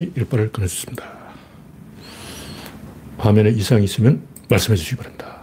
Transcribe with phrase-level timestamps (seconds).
[0.00, 1.04] 일발을 끊어주습니다
[3.16, 5.38] 화면에 이상이 있으면 말씀해 주시기 바랍니다.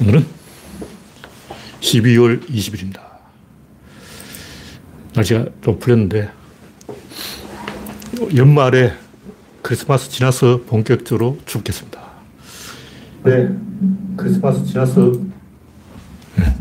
[0.00, 0.24] 오늘은
[1.80, 3.00] 12월 20일입니다.
[5.14, 6.30] 날씨가 좀 풀렸는데,
[8.36, 8.92] 연말에
[9.62, 12.00] 크리스마스 지나서 본격적으로 춥겠습니다.
[13.24, 13.48] 네,
[14.16, 15.12] 크리스마스 지나서.
[16.36, 16.56] 네.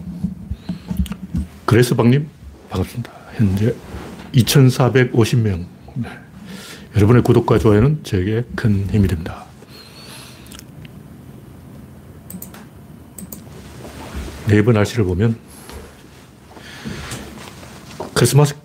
[1.66, 2.28] 그레스방님,
[2.71, 3.12] 반갑습니다.
[3.36, 3.76] 현재
[4.34, 6.09] 2,450명 네.
[6.96, 9.46] 여러분의 구독과 좋아요는 저에게 큰 힘이 됩니다.
[14.47, 15.37] 네이버 날씨를 보면
[18.14, 18.56] 크리스마스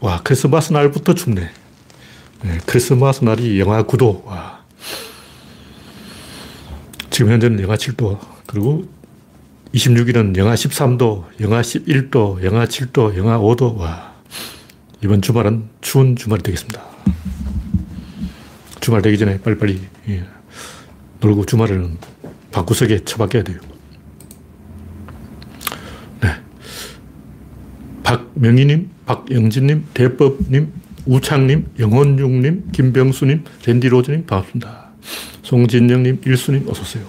[0.00, 1.50] 와 크리스마스 날부터 춥네.
[2.42, 4.24] 네, 크리스마스 날이 영하 9도.
[4.24, 4.60] 와.
[7.10, 8.18] 지금 현재는 영하 7도.
[8.46, 8.88] 그리고
[9.74, 13.76] 26일은 영하 13도, 영하 11도, 영하 7도, 영하 5도.
[13.76, 14.09] 와.
[15.02, 16.82] 이번 주말은 추운 주말이 되겠습니다.
[18.80, 20.24] 주말 되기 전에 빨리빨리 예,
[21.20, 21.96] 놀고 주말에는
[22.52, 23.60] 방구석에 처박혀야 돼요.
[26.20, 26.28] 네.
[28.02, 30.72] 박명희님, 박영진님, 대법님,
[31.06, 34.90] 우창님, 영원중님, 김병수님, 랜디로즈님 반갑습니다.
[35.42, 37.04] 송진영님, 일수님 어서오세요.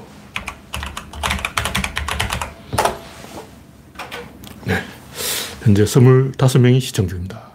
[4.65, 4.81] 네.
[5.63, 7.50] 현재 25명이 시청 중입니다.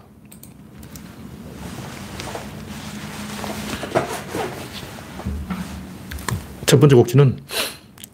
[6.77, 7.39] 첫 번째 곡지는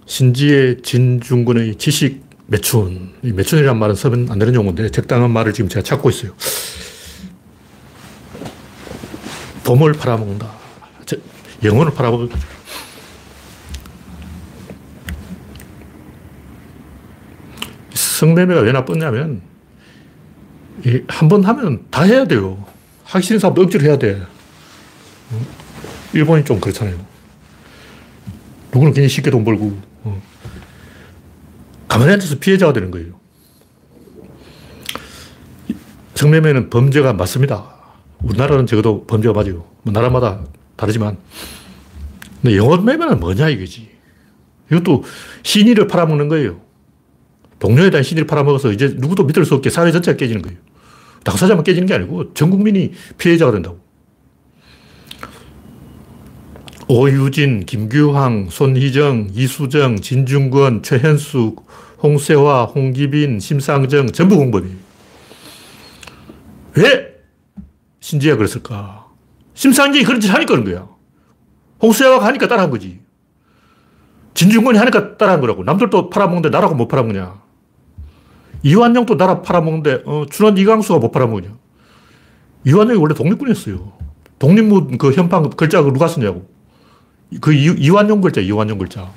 [0.06, 3.12] 신지의 진중근의 지식 매춘.
[3.24, 6.30] 이 매춘이란 말은 쓰면 안 되는 용어인데 적당한 말을 지금 제가 찾고 있어요.
[9.64, 10.48] 봄을 팔아먹는다.
[11.64, 12.46] 영혼을 팔아먹을 거죠.
[17.94, 19.42] 성매매가 왜 나쁘냐면
[21.08, 22.64] 한 번 하면 다 해야 돼요.
[23.06, 24.22] 하기 싫은 사람도 억지로 해야 돼.
[26.12, 27.10] 일본이 좀 그렇잖아요.
[28.72, 30.22] 누구는 굉장히 쉽게 돈 벌고, 어.
[31.88, 33.20] 가만히 앉아서 피해자가 되는 거예요.
[36.14, 37.74] 성매매는 범죄가 맞습니다.
[38.22, 39.66] 우리나라는 적어도 범죄가 맞아요.
[39.82, 40.44] 뭐 나라마다
[40.76, 41.18] 다르지만.
[42.40, 43.90] 근데 영혼 매매는 뭐냐 이거지.
[44.70, 45.04] 이것도
[45.42, 46.60] 신의를 팔아먹는 거예요.
[47.58, 50.58] 동료에 대한 신의를 팔아먹어서 이제 누구도 믿을 수 없게 사회 전체가 깨지는 거예요.
[51.24, 53.80] 당사자만 깨지는 게 아니고 전 국민이 피해자가 된다고.
[56.88, 61.66] 오유진, 김규황, 손희정, 이수정, 진중권, 최현숙,
[62.02, 64.76] 홍세화, 홍기빈, 심상정 전부 공범이에요.
[66.76, 67.12] 왜
[68.00, 69.06] 신지가 그랬을까?
[69.54, 70.88] 심상정이 그런 짓 하니까 그런 거야.
[71.82, 73.00] 홍세화가 하니까 따라한 거지.
[74.34, 75.62] 진중권이 하니까 따라한 거라고.
[75.62, 77.42] 남들도 팔아먹는데 나라고 못 팔아먹냐.
[78.62, 81.50] 이완용도 나라 팔아먹는데 어, 준원 이강수가 못 팔아먹냐.
[82.64, 83.92] 이완용이 원래 독립군이었어요.
[84.38, 86.51] 독립문 그 현판 글자 누가 쓰냐고.
[87.40, 89.10] 그 이, 완용 글자, 이완용 글자.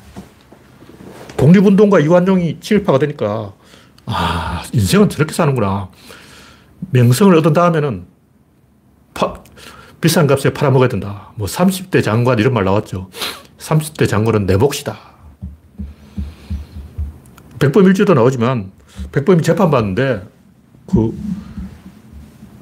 [1.37, 3.53] 독립운동과 이완용이 친일파가 되니까,
[4.05, 5.89] 아, 인생은 저렇게 사는구나.
[6.91, 8.05] 명성을 얻은 다음에는
[9.13, 9.41] 파,
[9.99, 11.31] 비싼 값에 팔아먹어야 된다.
[11.35, 13.09] 뭐 30대 장관 이런 말 나왔죠.
[13.57, 14.97] 30대 장관은 내 몫이다.
[17.59, 18.71] 백범 일주도 나오지만
[19.11, 20.27] 백범이 재판받는데
[20.87, 21.17] 그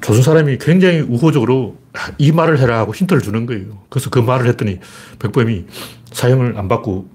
[0.00, 1.76] 조선 사람이 굉장히 우호적으로
[2.18, 3.82] 이 말을 해라 하고 힌트를 주는 거예요.
[3.88, 4.78] 그래서 그 말을 했더니
[5.18, 5.66] 백범이
[6.12, 7.08] 사형을 안 받고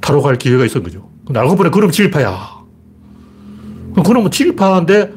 [0.00, 1.08] 탈옥할 기회가 있었던 거죠.
[1.24, 2.64] 근데 알고 보니 그럼 진파야
[4.02, 5.12] 그놈은 진파인데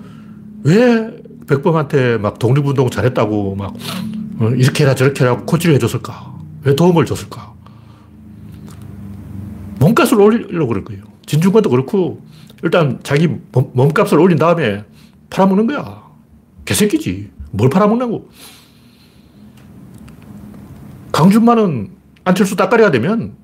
[0.63, 3.73] 왜 백범한테 막 독립운동 잘했다고 막
[4.39, 6.37] 어, 이렇게 해라 저렇게 해라 코치를 해줬을까?
[6.63, 7.53] 왜 도움을 줬을까?
[9.79, 11.03] 몸값을 올리려고 그럴 거예요.
[11.25, 12.21] 진중권도 그렇고
[12.63, 14.83] 일단 자기 몸값을 올린 다음에
[15.29, 16.03] 팔아먹는 거야.
[16.65, 17.36] 개새끼지.
[17.51, 18.29] 뭘 팔아먹냐고.
[21.11, 21.91] 강준만은
[22.23, 23.35] 안철수 따까리가 되면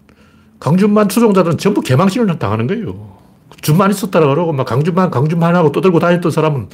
[0.60, 3.18] 강준만 추종자들은 전부 개망신을 당하는 거예요.
[3.62, 6.70] 준만 있었다 그러고 막 강준만, 강준만 하고 떠들고 다녔던 사람은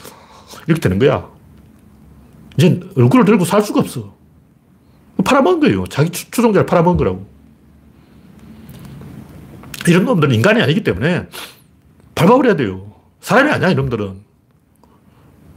[0.67, 1.29] 이렇게 되는 거야.
[2.57, 4.15] 이제 얼굴을 들고 살 수가 없어.
[5.23, 5.85] 팔아먹은 거예요.
[5.87, 7.25] 자기 추종자를 팔아먹은 거라고.
[9.87, 11.27] 이런 놈들은 인간이 아니기 때문에
[12.15, 12.91] 밟아버려야 돼요.
[13.21, 14.28] 사람이 아니야, 이놈들은.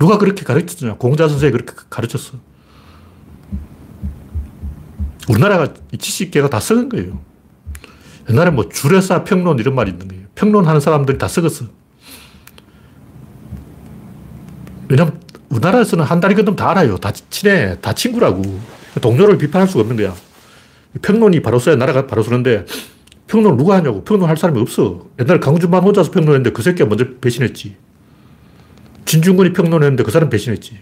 [0.02, 0.94] 누가 그렇게 가르쳤냐?
[0.96, 2.36] 공자 선생이 그렇게 가르쳤어.
[5.28, 7.20] 우리나라가 지식계가 다 썩은 거예요.
[8.28, 10.24] 옛날에 뭐 주례사 평론 이런 말이 있는 거예요.
[10.34, 11.66] 평론하는 사람들이 다 썩었어.
[14.88, 15.20] 왜냐면
[15.50, 16.98] 우리나라에서는 한 달이 건너면 다 알아요.
[16.98, 17.78] 다 친해.
[17.80, 18.42] 다 친구라고.
[19.00, 20.16] 동료를 비판할 수가 없는 거야.
[21.00, 22.66] 평론이 바로 써야 나라가 바로 서는데
[23.28, 24.02] 평론을 누가 하냐고.
[24.02, 25.06] 평론할 사람이 없어.
[25.20, 27.76] 옛날에 강준만 혼자서 평론했는데 그 새끼가 먼저 배신했지.
[29.12, 30.78] 진중권이 평론했는데 그 사람 배신했지.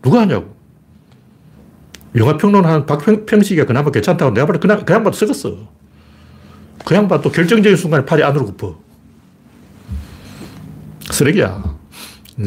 [0.00, 0.56] 누가 하냐고.
[2.14, 5.68] 영화 평론한 박평식이가 그나마 괜찮다고 내가 볼때 그냥, 그 양반 썩었어.
[6.86, 8.78] 그 양반 또 결정적인 순간에 팔이 안으로 굽어.
[11.10, 11.76] 쓰레기야.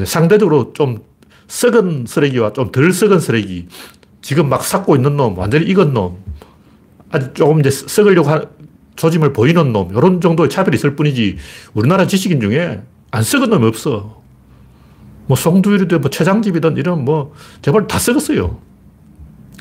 [0.04, 1.04] 상대적으로 좀
[1.48, 3.68] 썩은 쓰레기와 좀 덜 썩은 쓰레기.
[4.24, 6.18] 지금 막 삭고 있는 놈, 완전히 익은 놈.
[7.12, 8.42] 아주 조금 이제 썩으려고 하,
[8.96, 9.92] 조짐을 보이는 놈.
[9.96, 11.38] 이런 정도의 차별이 있을 뿐이지.
[11.76, 12.82] 우리나라 지식인 중에
[13.12, 14.19] 안 썩은 놈이 없어.
[15.30, 18.60] 뭐 송두율이든 뭐 최장집이든 이런 뭐 제발 다 썩었어요.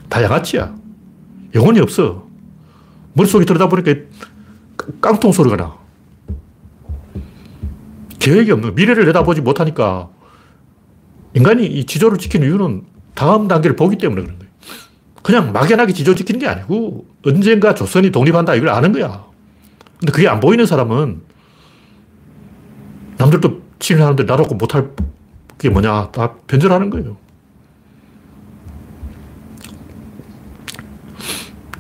[0.09, 0.75] 다 양아치야.
[1.55, 2.27] 영혼이 없어.
[3.13, 3.95] 머릿속에 들여다보니까
[5.03, 5.77] 깡통 소리가 나.
[8.19, 10.09] 계획이 없는 미래를 내다보지 못하니까
[11.35, 12.85] 인간이 이 지조를 지키는 이유는
[13.15, 14.53] 다음 단계를 보기 때문에 그런 거예요.
[15.23, 19.27] 그냥 막연하게 지조 지키는 게 아니고 언젠가 조선이 독립한다 이걸 아는 거야.
[20.01, 21.21] 근데 그게 안 보이는 사람은
[23.19, 24.89] 남들도 친일하는데 나도 못할
[25.59, 27.17] 게 뭐냐 다 변절하는 거예요.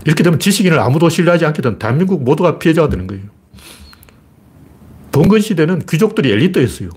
[0.04, 3.24] 이렇게 되면 지식인을 아무도 신뢰하지 않게 된 대한민국 모두가 피해자가 되는 거예요.
[5.12, 6.90] 봉건 시대는 귀족들이 엘리트였어요.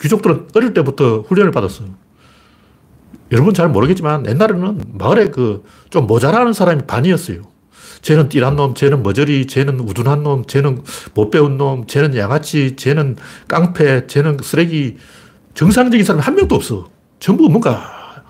[0.00, 1.88] 귀족들은 어릴 때부터 훈련을 받았어요.
[3.32, 5.62] 여러분 잘 모르겠지만 옛날에는 마을에 그
[5.94, 7.42] 좀 모자라는 사람이 반이었어요.
[8.02, 10.82] 쟤는 띠란 놈, 쟤는 머저리, 쟤는 우둔한 놈, 쟤는
[11.14, 13.14] 못 배운 놈, 쟤는 양아치, 쟤는
[13.46, 14.96] 깡패, 쟤는 쓰레기.
[15.54, 16.88] 정상적인 사람이 한 명도 없어.
[17.20, 18.22] 전부 뭔가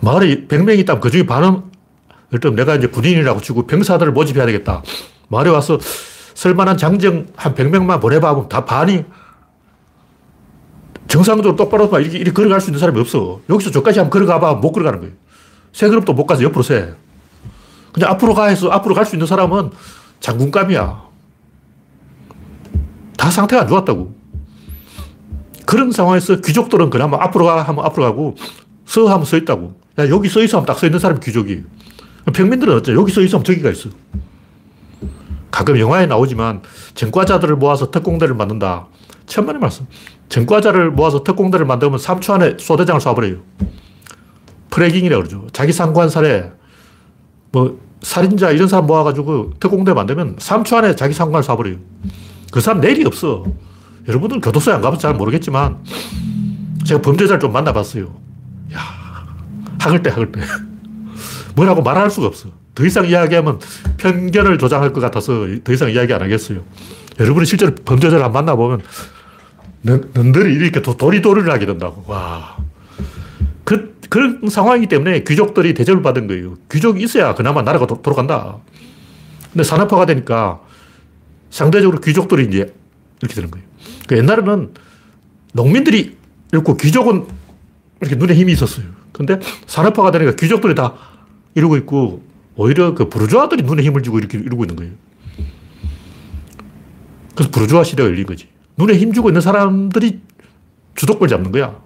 [0.00, 1.62] 마을에 100명이 있다면 그 중에 반은
[2.30, 4.82] 일단 내가 이제 군인이라고 치고 병사들을 모집해야 되겠다.
[5.28, 5.78] 말에 와서
[6.34, 8.48] 쓸만한 장정 한 100명만 보내봐.
[8.48, 9.04] 다 반이
[11.06, 13.40] 정상적으로 똑바로 이렇게, 이렇게 걸어갈 수 있는 사람이 없어.
[13.48, 14.54] 여기서 저까지 한번 걸어가봐.
[14.54, 15.14] 못 걸어가는 거예요.
[15.72, 16.94] 세 걸음도 못 가서 옆으로 세.
[17.92, 19.70] 그냥 앞으로 가 해서 앞으로 갈 수 있는 사람은
[20.20, 21.04] 장군감이야.
[23.16, 24.23] 다 상태가 안 좋았다고.
[25.66, 28.36] 그런 상황에서 귀족들은 그나마 앞으로 가 하면 앞으로 가고
[28.86, 29.74] 서 하면 서 있다고.
[29.98, 31.62] 야, 여기 서 있어 하면 딱 서 있는 사람이 귀족이.
[32.32, 33.90] 평민들은 어째 여기 서 있으면 저기가 있어.
[35.50, 36.62] 가끔 영화에 나오지만
[36.94, 38.86] 전과자들을 모아서 특공대를 만든다.
[39.26, 39.86] 천만의 말씀.
[40.28, 43.40] 전과자를 모아서 특공대를 만들면 3초 안에 소대장을 쏴버려요.
[44.70, 45.46] 프레깅이라고 그러죠.
[45.52, 46.50] 자기 상관 살해,
[47.52, 51.78] 뭐, 살인자 이런 사람 모아가지고 특공대 만들면 3초 안에 자기 상관을 쏴버려요.
[52.50, 53.44] 그 사람 내일이 없어.
[54.08, 55.78] 여러분들 교도소에 안 가봐서 잘 모르겠지만
[56.84, 58.14] 제가 범죄자를 좀 만나봤어요.
[58.74, 58.78] 야
[59.78, 60.40] 학을 때, 학을 때.
[61.56, 62.48] 뭐라고 말할 수가 없어.
[62.74, 63.60] 더 이상 이야기하면
[63.98, 66.62] 편견을 조장할 것 같아서 더 이상 이야기 안 하겠어요.
[67.20, 68.82] 여러분이 실제로 범죄자를 만나보면
[69.82, 72.04] 넌들이 이렇게 도리도리를 하게 된다고.
[72.06, 72.56] 와.
[73.64, 76.56] 그, 그런 상황이기 때문에 귀족들이 대접을 받은 거예요.
[76.70, 78.56] 귀족이 있어야 그나마 나라가 도, 돌아간다.
[79.52, 80.60] 근데 산업화가 되니까
[81.50, 82.74] 상대적으로 귀족들이 이제
[83.20, 83.66] 이렇게 되는 거예요.
[84.06, 84.72] 그 옛날에는
[85.52, 86.16] 농민들이
[86.52, 87.26] 읽고 귀족은
[88.00, 88.86] 이렇게 눈에 힘이 있었어요.
[89.12, 90.94] 근데 산업화가 되니까 귀족들이 다
[91.54, 92.22] 이러고 있고
[92.56, 94.92] 오히려 그 부르주아들이 눈에 힘을 쥐고 이렇게 이러고 있는 거예요.
[97.34, 98.48] 그래서 부르주아 시대가 열린 거지.
[98.76, 100.20] 눈에 힘 주고 있는 사람들이
[100.94, 101.80] 주도권 잡는 거야.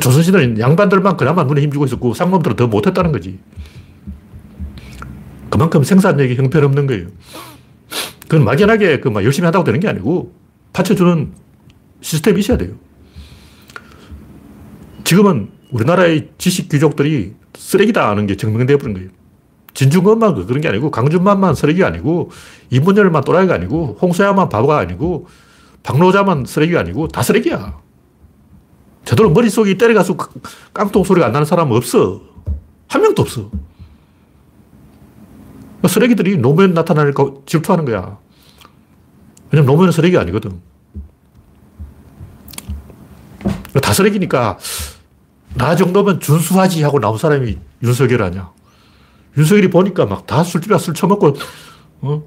[0.00, 3.38] 조선시대는 양반들만 그나마 눈에 힘주고 있었고 쌍놈들은 더 못했다는 거지.
[5.50, 7.06] 그만큼 생산력이 형편없는 거예요.
[8.22, 10.34] 그건 막연하게 그 막 열심히 한다고 되는 게 아니고
[10.74, 11.32] 받쳐주는
[12.02, 12.74] 시스템이 있어야 돼요.
[15.04, 19.08] 지금은 우리나라의 지식 귀족들이 쓰레기다 하는 게 증명되어 버린 거예요.
[19.72, 22.30] 진중권만 그런 게 아니고 강준만만 쓰레기가 아니고
[22.70, 25.26] 이문열만 또라이가 아니고 홍소야만 바보가 아니고
[25.82, 27.78] 박노자만 쓰레기가 아니고 다 쓰레기야.
[29.04, 30.16] 제대로 머릿속이 때려가서
[30.72, 32.22] 깡통 소리가 안 나는 사람은 없어.
[32.88, 33.50] 한 명도 없어.
[35.86, 38.18] 쓰레기들이 노무현 나타나니까 질투하는 거야.
[39.54, 40.60] 왜냐면 노무현은 쓰레기 아니거든.
[43.80, 44.58] 다 쓰레기니까
[45.54, 48.50] 나 정도면 준수하지 하고 나온 사람이 윤석열 아니야.
[49.36, 51.36] 윤석열이 보니까 막 다 술집에 술 처먹고,
[52.00, 52.22] 어?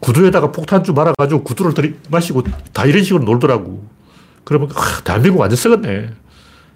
[0.00, 2.42] 구두에다가 폭탄주 말아가지고 구두를 들이 마시고
[2.74, 3.88] 다 이런 식으로 놀더라고.
[4.44, 6.10] 그러면, 아, 대한민국 완전 썩었네.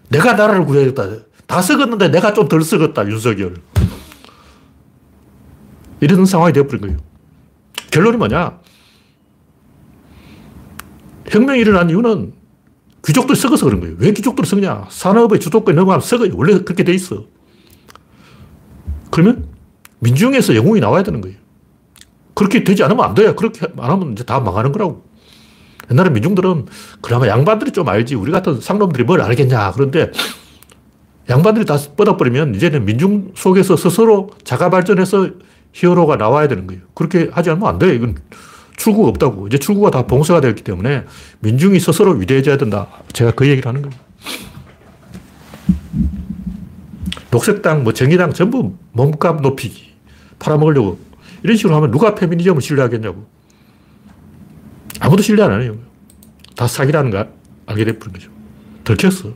[0.09, 1.25] 내가 나라를 구해야겠다.
[1.47, 3.57] 다 썩었는데 내가 좀 덜 썩었다, 윤석열.
[6.01, 6.97] 이런 상황이 되어버린 거예요.
[7.91, 8.61] 결론이 뭐냐?
[11.31, 12.33] 혁명이 일어난 이유는
[13.05, 13.97] 귀족들이 썩어서 그런 거예요.
[13.99, 14.87] 왜 귀족들이 썩냐?
[14.91, 16.33] 산업의 주도권이 넘어가면 썩어요.
[16.35, 17.25] 원래 그렇게 돼 있어.
[19.11, 19.47] 그러면
[20.01, 21.37] 민중에서 영웅이 나와야 되는 거예요.
[22.35, 23.35] 그렇게 되지 않으면 안 돼요.
[23.35, 25.05] 그렇게 안 하면 이제 다 망하는 거라고.
[25.91, 26.67] 옛날에 민중들은
[27.01, 28.15] 그나마 양반들이 좀 알지.
[28.15, 29.73] 우리 같은 상놈들이 뭘 알겠냐.
[29.73, 30.13] 그런데
[31.29, 35.31] 양반들이 다 뻗어버리면 이제는 민중 속에서 스스로 자가 발전해서
[35.73, 36.83] 히어로가 나와야 되는 거예요.
[36.95, 37.93] 그렇게 하지 않으면 안 돼요.
[37.93, 38.17] 이건
[38.79, 39.49] 출구가 없다고.
[39.49, 41.05] 이제 출구가 다 봉쇄가 되었기 때문에
[41.41, 42.89] 민중이 스스로 위대해져야 된다.
[43.13, 43.99] 제가 그 얘기를 하는 거예요.
[47.31, 49.93] 녹색당, 뭐 정의당 전부 몸값 높이기.
[50.39, 50.99] 팔아먹으려고.
[51.43, 53.27] 이런 식으로 하면 누가 페미니즘을 신뢰하겠냐고.
[55.01, 55.77] 아무도 신뢰 안 해요.
[56.57, 57.29] 다 사기라는 거
[57.67, 58.31] 알게 돼버린 거죠.
[58.85, 59.35] 들켰어.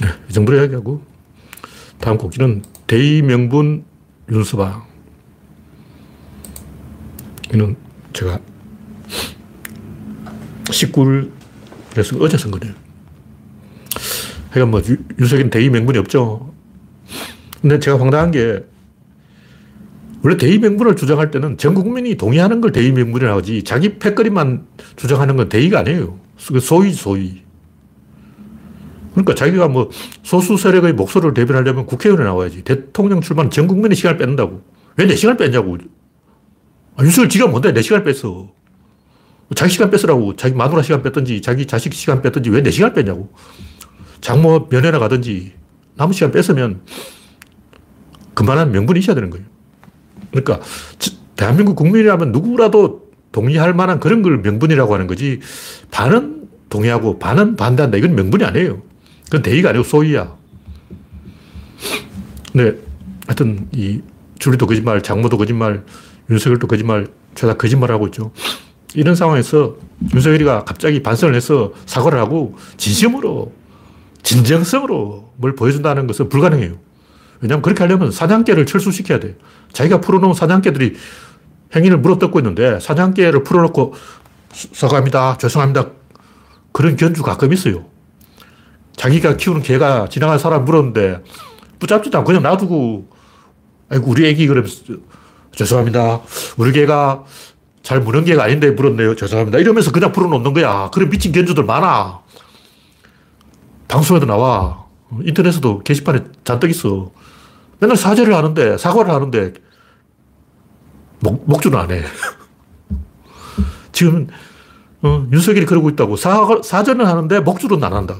[0.00, 1.02] 네, 이 정도로 이야기하고,
[2.00, 3.84] 다음 곡기는 대의명분
[4.30, 4.84] 윤서방.
[7.54, 7.76] 이는
[8.12, 8.40] 제가
[10.64, 11.30] 19일,
[11.90, 12.74] 그래서 어제 쓴 거네요.
[14.50, 14.82] 그러니까 뭐,
[15.18, 16.52] 윤석열은 대의 명분이 없죠.
[17.60, 18.64] 근데 제가 황당한 게,
[20.22, 24.66] 원래 대의 명분을 주장할 때는 전 국민이 동의하는 걸 대의 명분이라고 하지, 자기 패거리만
[24.96, 26.18] 주장하는 건 대의가 아니에요.
[26.48, 27.45] 그 소위, 소위.
[29.16, 29.88] 그러니까 자기가 뭐
[30.22, 32.62] 소수 세력의 목소리를 대변하려면 국회의원에 나와야지.
[32.64, 34.60] 대통령 출마는 전 국민의 시간을 뺏는다고.
[34.98, 35.78] 왜 내 시간을 뺐냐고.
[36.96, 38.48] 아, 윤석열 지가 뭔데 내 시간을 뺐어.
[39.54, 40.36] 자기 시간 뺐으라고.
[40.36, 43.30] 자기 마누라 시간 뺐든지, 자기 자식 시간 뺐든지 왜 내 시간을 뺐냐고.
[44.20, 45.54] 장모 면회나 가든지
[45.94, 46.82] 남은 시간 뺐으면
[48.34, 49.46] 그만한 명분이 있어야 되는 거예요.
[50.30, 50.60] 그러니까
[51.36, 55.40] 대한민국 국민이라면 누구라도 동의할 만한 그런 걸 명분이라고 하는 거지
[55.90, 57.96] 반은 동의하고 반은 반대한다.
[57.96, 58.82] 이건 명분이 아니에요.
[59.26, 60.34] 그건 대의가 아니고 소위야.
[62.52, 62.78] 근데
[63.26, 64.00] 하여튼 이
[64.38, 65.84] 줄리도 거짓말, 장모도 거짓말,
[66.30, 68.32] 윤석열도 거짓말, 죄다 거짓말하고 있죠.
[68.94, 69.76] 이런 상황에서
[70.14, 73.52] 윤석열이가 갑자기 반성을 해서 사과를 하고 진심으로
[74.22, 76.74] 진정성으로 뭘 보여준다는 것은 불가능해요.
[77.40, 79.36] 왜냐하면 그렇게 하려면 사냥개를 철수시켜야 돼.
[79.72, 80.94] 자기가 풀어놓은 사냥개들이
[81.74, 83.94] 행위를 물어뜯고 있는데 사냥개를 풀어놓고
[84.72, 85.36] 사과합니다.
[85.38, 85.90] 죄송합니다.
[86.72, 87.84] 그런 견주 가끔 있어요.
[88.96, 91.22] 자기가 키우는 개가 지나간 사람 물었는데
[91.78, 93.08] 붙잡지도 않고 그냥 놔두고
[93.90, 94.82] 아이고 우리 애기 그러면서
[95.52, 96.22] 죄송합니다.
[96.56, 97.24] 우리 개가
[97.82, 99.14] 잘 무는 개가 아닌데 물었네요.
[99.14, 99.58] 죄송합니다.
[99.58, 100.90] 이러면서 그냥 풀어놓는 거야.
[100.92, 102.20] 그런 미친 견주들 많아.
[103.86, 104.86] 방송에도 나와.
[105.22, 107.12] 인터넷에도 게시판에 잔뜩 있어.
[107.78, 109.52] 맨날 사죄를 하는데, 사과를 하는데,
[111.20, 112.02] 목, 목줄은 안 해.
[113.92, 114.26] 지금,
[115.02, 116.16] 어, 윤석열이 그러고 있다고.
[116.16, 118.16] 사, 사죄는 하는데, 목줄은 안 한다.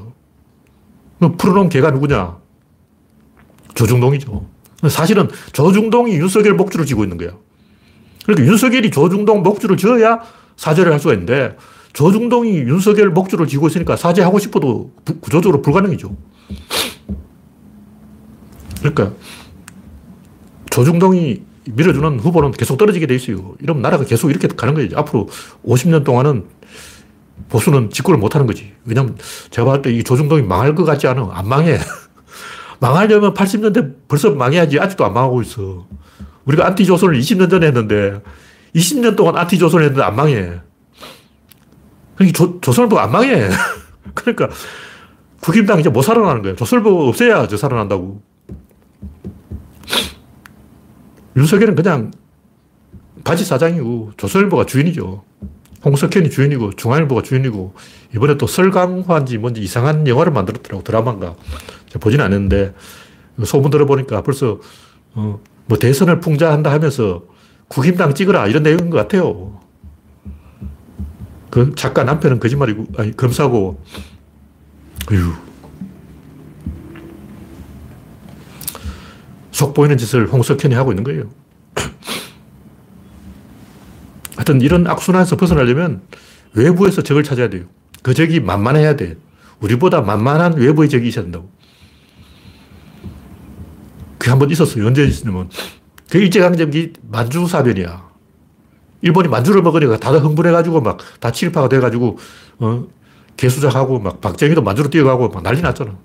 [1.19, 2.37] 풀어놓은 개가 누구냐?
[3.73, 4.45] 조중동이죠.
[4.89, 7.31] 사실은 조중동이 윤석열 목줄을 쥐고 있는 거야.
[8.23, 10.21] 그러니까 윤석열이 조중동 목줄을 쥐어야
[10.55, 11.55] 사죄를 할 수가 있는데,
[11.93, 16.15] 조중동이 윤석열 목줄을 쥐고 있으니까 사죄하고 싶어도 구조적으로 불가능이죠.
[18.79, 19.13] 그러니까
[20.69, 23.55] 조중동이 밀어주는 후보는 계속 떨어지게 돼 있어요.
[23.59, 24.97] 이러면 나라가 계속 이렇게 가는 거죠.
[24.97, 25.27] 앞으로
[25.65, 26.45] 50년 동안은
[27.49, 28.73] 보수는 직구를 못 하는 거지.
[28.85, 29.17] 왜냐면
[29.51, 31.29] 제가 봤을 때 이 조중동이 망할 것 같지 않아.
[31.33, 31.77] 안 망해.
[32.79, 34.79] 망하려면 80년대 벌써 망해야지.
[34.79, 35.87] 아직도 안 망하고 있어.
[36.45, 38.21] 우리가 안티조선을 20년 전에 했는데
[38.75, 40.59] 20년 동안 안티조선을 했는데 안 망해.
[42.15, 43.49] 그러니까 조, 조선을 보고 안 망해.
[44.13, 44.49] 그러니까
[45.41, 46.55] 국힘당 이제 못 살아나는 거예요.
[46.55, 48.21] 조선을 보고 없애야 저 살아난다고.
[51.35, 52.11] 윤석열은 그냥
[53.23, 55.23] 바지 사장이고 조선일보가 주인이죠.
[55.87, 57.73] 홍석현이 주인이고 중앙일보가 주인이고
[58.13, 61.35] 이번에 또 설강화인지 뭔지 이상한 영화를 만들었더라고 드라마인가
[61.99, 62.73] 보진 않았는데
[63.45, 64.59] 소문 들어보니까 벌써
[65.13, 67.23] 어, 뭐 대선을 풍자한다 하면서
[67.69, 69.59] 국힘당 찍어라 이런 내용인 것 같아요.
[71.49, 73.81] 그 작가 남편은 거짓말이고 아니 검사고
[75.11, 75.33] 어휴
[79.51, 81.29] 속 보이는 짓을 홍석현이 하고 있는 거예요.
[84.37, 86.01] 하여튼 이런 악순환에서 벗어나려면
[86.53, 87.65] 외부에서 적을 찾아야 돼요.
[88.03, 89.17] 그 적이 만만해야 돼.
[89.59, 91.49] 우리보다 만만한 외부의 적이 있어야 된다고.
[94.17, 94.85] 그게 한 번 있었어요.
[94.85, 95.49] 언제 있냐면,
[96.09, 98.07] 그 일제강점기 만주사변이야.
[99.01, 102.17] 일본이 만주를 먹으니까 다들 흥분해가지고 막다 친일파가 돼가지고,
[102.59, 102.87] 어,
[103.37, 105.97] 개수작하고 막 박정희도 만주로 뛰어가고 막 난리 났잖아.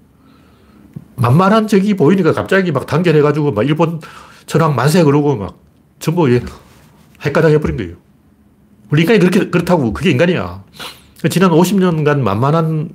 [1.16, 4.00] 만만한 적이 보이니까 갑자기 막 단결해가지고 막 일본
[4.46, 5.58] 천황 만세 그러고 막
[5.98, 6.28] 전부
[7.24, 7.96] 헷가닥 해버린 거예요.
[8.92, 10.64] 우리 인간이 그렇게, 그렇다고 그게 인간이야.
[11.30, 12.90] 지난 50년간 만만한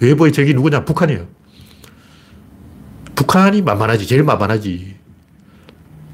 [0.00, 0.84] 외부의 적이 누구냐?
[0.86, 1.26] 북한이에요.
[3.14, 4.06] 북한이 만만하지.
[4.06, 4.96] 제일 만만하지.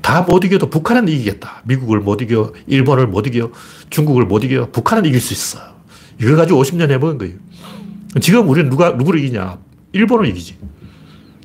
[0.02, 1.62] 다 못 이겨도 북한은 이기겠다.
[1.66, 3.52] 미국을 못 이겨, 일본을 못 이겨,
[3.90, 5.60] 중국을 못 이겨, 북한은 이길 수 있어.
[6.20, 7.34] 이걸 가지고 50년 해먹은 거예요.
[8.20, 9.58] 지금 우리는 누가, 누구를 이기냐?
[9.92, 10.56] 일본을 이기지.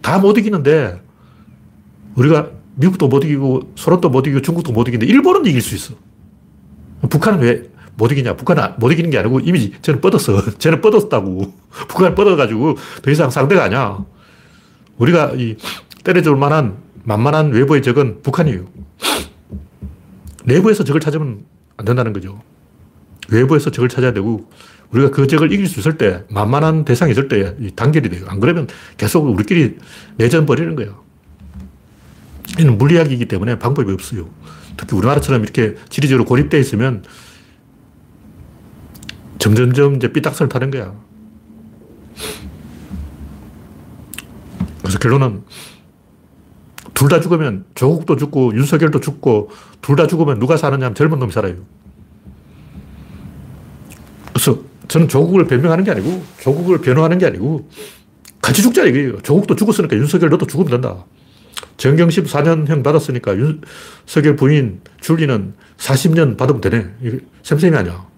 [0.01, 0.99] 다 못 이기는데,
[2.15, 5.93] 우리가 미국도 못 이기고, 소련도 못 이기고, 중국도 못 이기는데, 일본은 이길 수 있어.
[7.09, 8.35] 북한은 왜 못 이기냐?
[8.35, 10.57] 북한은 못 이기는 게 아니고 이미 쟤는 뻗었어.
[10.57, 11.53] 쟤는 뻗었다고.
[11.89, 14.03] 북한을 뻗어가지고 더 이상 상대가 아니야.
[14.97, 15.57] 우리가 이
[16.03, 18.65] 때려줄 만한 만만한 외부의 적은 북한이에요.
[20.45, 21.45] 내부에서 적을 찾으면
[21.77, 22.41] 안 된다는 거죠.
[23.29, 24.49] 외부에서 적을 찾아야 되고,
[24.91, 28.25] 우리가 그 적을 이길 수 있을 때, 만만한 대상이 있을 때 단결이 돼요.
[28.27, 29.77] 안 그러면 계속 우리끼리
[30.17, 31.01] 내전 벌이는 거예요.
[32.59, 34.29] 이는 물리학이기 때문에 방법이 없어요.
[34.77, 37.03] 특히 우리나라처럼 이렇게 지리적으로 고립되어 있으면
[39.43, 40.93] 점점점 이제 삐딱선을 타는 거야.
[44.81, 45.43] 그래서 결론은
[46.93, 49.49] 둘 다 죽으면 조국도 죽고 윤석열도 죽고
[49.81, 51.55] 둘 다 죽으면 누가 사느냐 젊은 놈이 살아요.
[54.31, 57.67] 그래서 저는 조국을 변명하는 게 아니고 조국을 변호하는 게 아니고
[58.41, 59.19] 같이 죽자 이거예요.
[59.23, 61.03] 조국도 죽었으니까 윤석열 너도 죽으면 된다.
[61.75, 66.87] 정경심 4년형 받았으니까 윤석열 부인 줄리는 40년 받으면 되네.
[67.43, 68.12] 샘샘이 아니야.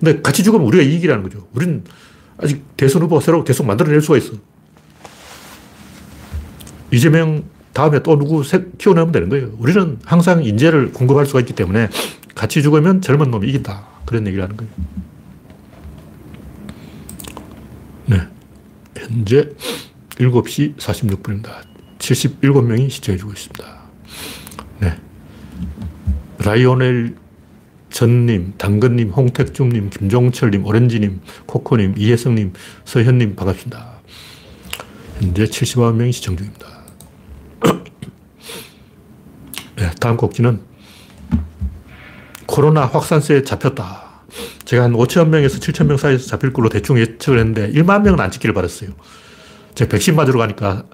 [0.00, 1.48] 근데 같이 죽으면 우리가 이익이라는 거죠.
[1.54, 1.84] 우리는
[2.38, 4.32] 아직 대선 후보 새로 계속 만들어낼 수가 있어.
[6.90, 8.42] 이재명 다음에 또 누구
[8.78, 9.52] 키워내면 되는 거예요.
[9.58, 11.88] 우리는 항상 인재를 공급할 수가 있기 때문에
[12.34, 13.86] 같이 죽으면 젊은 놈이 이긴다.
[14.04, 14.72] 그런 얘기를 하는 거예요.
[18.06, 18.20] 네.
[18.96, 19.50] 현재
[20.10, 21.50] 7시 46분입니다.
[21.98, 23.78] 77명이 시청해주고 있습니다.
[24.80, 24.98] 네.
[26.38, 27.16] 라이오넬
[27.90, 32.52] 전님, 당근님, 홍택중님, 김종철님, 오렌지님, 코코님, 이혜성님,
[32.84, 33.98] 서현님 반갑습니다.
[35.20, 36.66] 현재 70만 명이 시청 중입니다.
[39.76, 40.60] 네, 다음 곡지는
[42.46, 44.08] 코로나 확산세에 잡혔다.
[44.64, 48.30] 제가 한 5천 명에서 7천 명 사이에서 잡힐 걸로 대충 예측을 했는데 1만 명은 안
[48.30, 48.90] 찍기를 바랐어요.
[49.74, 50.84] 제가 백신 맞으러 가니까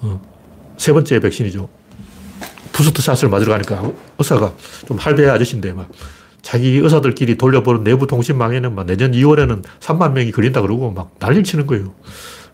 [0.00, 0.22] 어,
[0.76, 1.68] 세 번째 백신이죠.
[2.72, 3.82] 부스트 샷을 맞으러 가니까
[4.18, 4.52] 의사가
[4.86, 5.88] 좀 할배 아저씨인데 막
[6.40, 11.66] 자기 의사들끼리 돌려보는 내부 통신망에는 막 내년 2월에는 3만 명이 걸린다 그러고 막 난리를 치는
[11.66, 11.94] 거예요.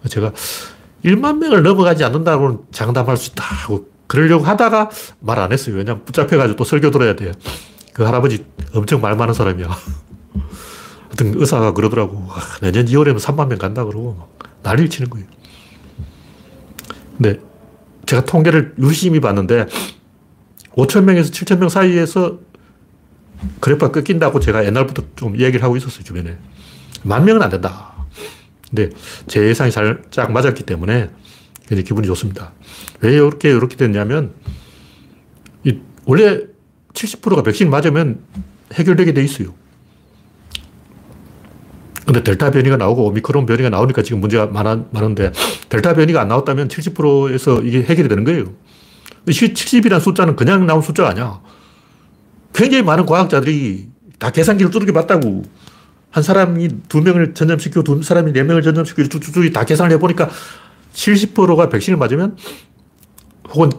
[0.08, 0.32] 제가
[1.04, 5.76] 1만 명을 넘어가지 않는다고는 장담할 수 있다 하고 그러려고 하다가 말 안 했어요.
[5.76, 7.32] 왜냐면 붙잡혀가지고 또 설교 들어야 돼요.
[7.92, 8.44] 그 할아버지
[8.74, 9.68] 엄청 말 많은 사람이야.
[11.08, 12.26] 하여튼 의사가 그러더라고.
[12.30, 14.28] 아, 내년 2월에는 3만 명 간다 그러고
[14.62, 15.26] 난리를 치는 거예요.
[17.16, 17.40] 근데
[18.06, 19.66] 제가 통계를 유심히 봤는데
[20.78, 22.38] 5천 명에서 7천 명 사이에서
[23.60, 26.36] 그래프가 끊긴다고 제가 옛날부터 좀 얘기를 하고 있었어요, 주변에.
[27.02, 27.94] 만 명은 안 된다.
[28.68, 28.90] 근데
[29.26, 31.10] 제 예상이 살짝 맞았기 때문에
[31.66, 32.52] 굉장히 기분이 좋습니다.
[33.00, 34.32] 왜 이렇게, 이렇게 됐냐면,
[35.64, 36.42] 이 원래
[36.94, 38.20] 70%가 백신 맞으면
[38.74, 39.54] 해결되게 돼 있어요.
[42.06, 45.32] 근데 델타 변이가 나오고 오미크론 변이가 나오니까 지금 문제가 많아, 많은데
[45.68, 48.54] 델타 변이가 안 나왔다면 70%에서 이게 해결이 되는 거예요.
[49.32, 51.40] 70이라는 숫자는 그냥 나온 숫자가 아니야.
[52.54, 53.88] 굉장히 많은 과학자들이
[54.18, 55.44] 다 계산기를 두들겨 봤다고.
[56.10, 60.30] 한 사람이 두 명을 전염시키고 두 사람이 네 명을 전염시키고 쭉쭉쭉 다 계산을 해보니까
[60.94, 62.36] 70%가 백신을 맞으면
[63.50, 63.70] 혹은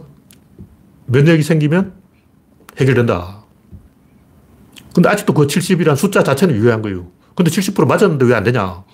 [1.06, 1.94] 면역이 생기면
[2.78, 3.44] 해결된다.
[4.94, 7.10] 근데 아직도 그 70이라는 숫자 자체는 유효한 거예요.
[7.34, 8.84] 근데 70% 맞았는데 왜 안 되냐?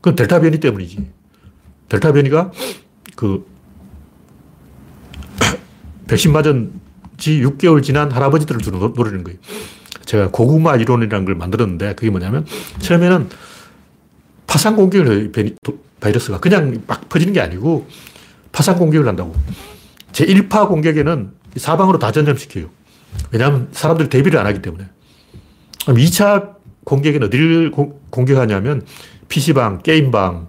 [0.00, 1.10] 그건 델타 변이 때문이지.
[1.88, 2.50] 델타 변이가
[3.14, 3.46] 그
[6.06, 6.72] 백신 맞은
[7.16, 9.38] 지 6개월 지난 할아버지들을 주는 노래는 거예요.
[10.04, 12.46] 제가 고구마 이론이라는 걸 만들었는데 그게 뭐냐면
[12.80, 13.28] 처음에는
[14.46, 15.54] 파상 공격을 해요.
[16.00, 16.40] 바이러스가.
[16.40, 17.88] 그냥 막 퍼지는 게 아니고
[18.52, 19.34] 파상 공격을 한다고.
[20.12, 22.68] 제 1파 공격에는 사방으로 다 전염시켜요.
[23.30, 24.86] 왜냐하면 사람들이 대비를 안 하기 때문에.
[25.82, 28.82] 그럼 2차 공격에는 어디를 공, 공격하냐면
[29.28, 30.48] PC방, 게임방,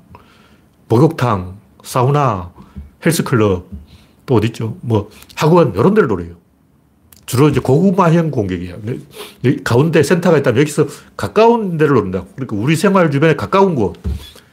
[0.90, 2.52] 목욕탕, 사우나,
[3.06, 3.68] 헬스클럽,
[4.26, 4.78] 또 어디 있죠?
[4.82, 6.36] 뭐 학원, 이런 데를 노려요.
[7.26, 8.78] 주로 이제 고구마형 공격이에요.
[9.64, 12.28] 가운데 센터가 있다면 여기서 가까운 데를 노린다고.
[12.36, 13.96] 그러니까 우리 생활 주변에 가까운 곳,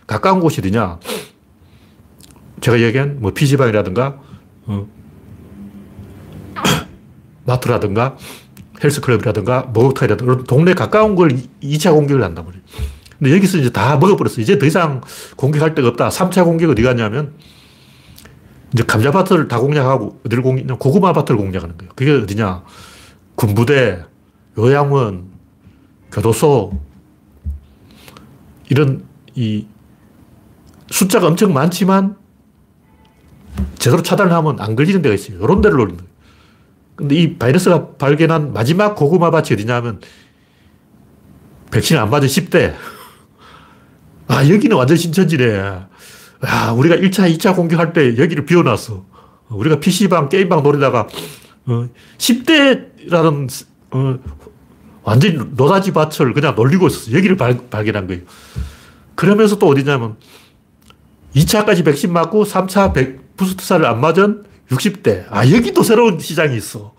[0.07, 0.99] 가까운 곳이 어디냐?
[2.61, 4.19] 제가 얘기한 뭐 PC방이라든가,
[4.67, 4.87] 어,
[7.45, 8.17] 마트라든가,
[8.83, 12.65] 헬스클럽이라든가, 목욕탕이라든가, 동네 가까운 걸 2차 공격을 한단 말이에요.
[13.19, 14.41] 근데 여기서 이제 다 먹어버렸어.
[14.41, 15.01] 이제 더 이상
[15.37, 16.09] 공격할 데가 없다.
[16.09, 17.35] 3차 공격 어디 갔냐면,
[18.73, 21.93] 이제 감자밭을 다 공략하고 어디를 공략, 고구마 밭을 공략하는 거예요.
[21.95, 22.63] 그게 어디냐.
[23.35, 24.05] 군부대,
[24.59, 25.31] 요양원,
[26.11, 26.79] 교도소,
[28.69, 29.05] 이런
[29.35, 29.67] 이
[30.91, 32.17] 숫자가 엄청 많지만
[33.79, 35.39] 제대로 차단을 하면 안 걸리는 데가 있어요.
[35.39, 36.13] 이런 데를 노리는 거예요.
[36.95, 40.01] 근데 이 바이러스가 발견한 마지막 고구마 밭이 어디냐면
[41.71, 42.75] 백신 안 맞은 10대.
[44.29, 45.92] 아, 여기는 완전 신천지네.
[46.47, 49.05] 야, 우리가 1차, 2차 공격할 때 여기를 비워놨어.
[49.49, 51.07] 우리가 PC방, 게임방 노리다가,
[51.67, 54.19] 어, 10대라는, 어,
[55.05, 57.13] 완전히 노다지 밭을 그냥 놀리고 있었어.
[57.13, 58.23] 여기를 발, 발견한 거예요.
[59.15, 60.17] 그러면서 또 어디냐면,
[61.37, 65.27] 2차까지 백신 맞고 3차 백, 부스트사를 안 맞은 60대.
[65.31, 66.95] 아, 여기도 새로운 시장이 있어.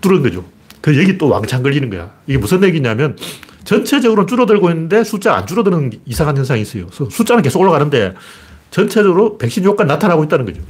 [0.00, 0.44] 뚫은 거죠.
[0.80, 2.12] 그 여기 또 왕창 걸리는 거야.
[2.26, 3.16] 이게 무슨 얘기냐면,
[3.64, 6.86] 전체적으로 줄어들고 있는데 숫자 안 줄어드는 이상한 현상이 있어요.
[6.90, 8.14] 숫자는 계속 올라가는데
[8.70, 10.60] 전체적으로 백신 효과가 나타나고 있다는 거죠.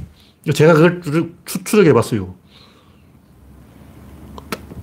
[0.53, 1.01] 제가 그걸
[1.45, 2.35] 추적해 봤어요.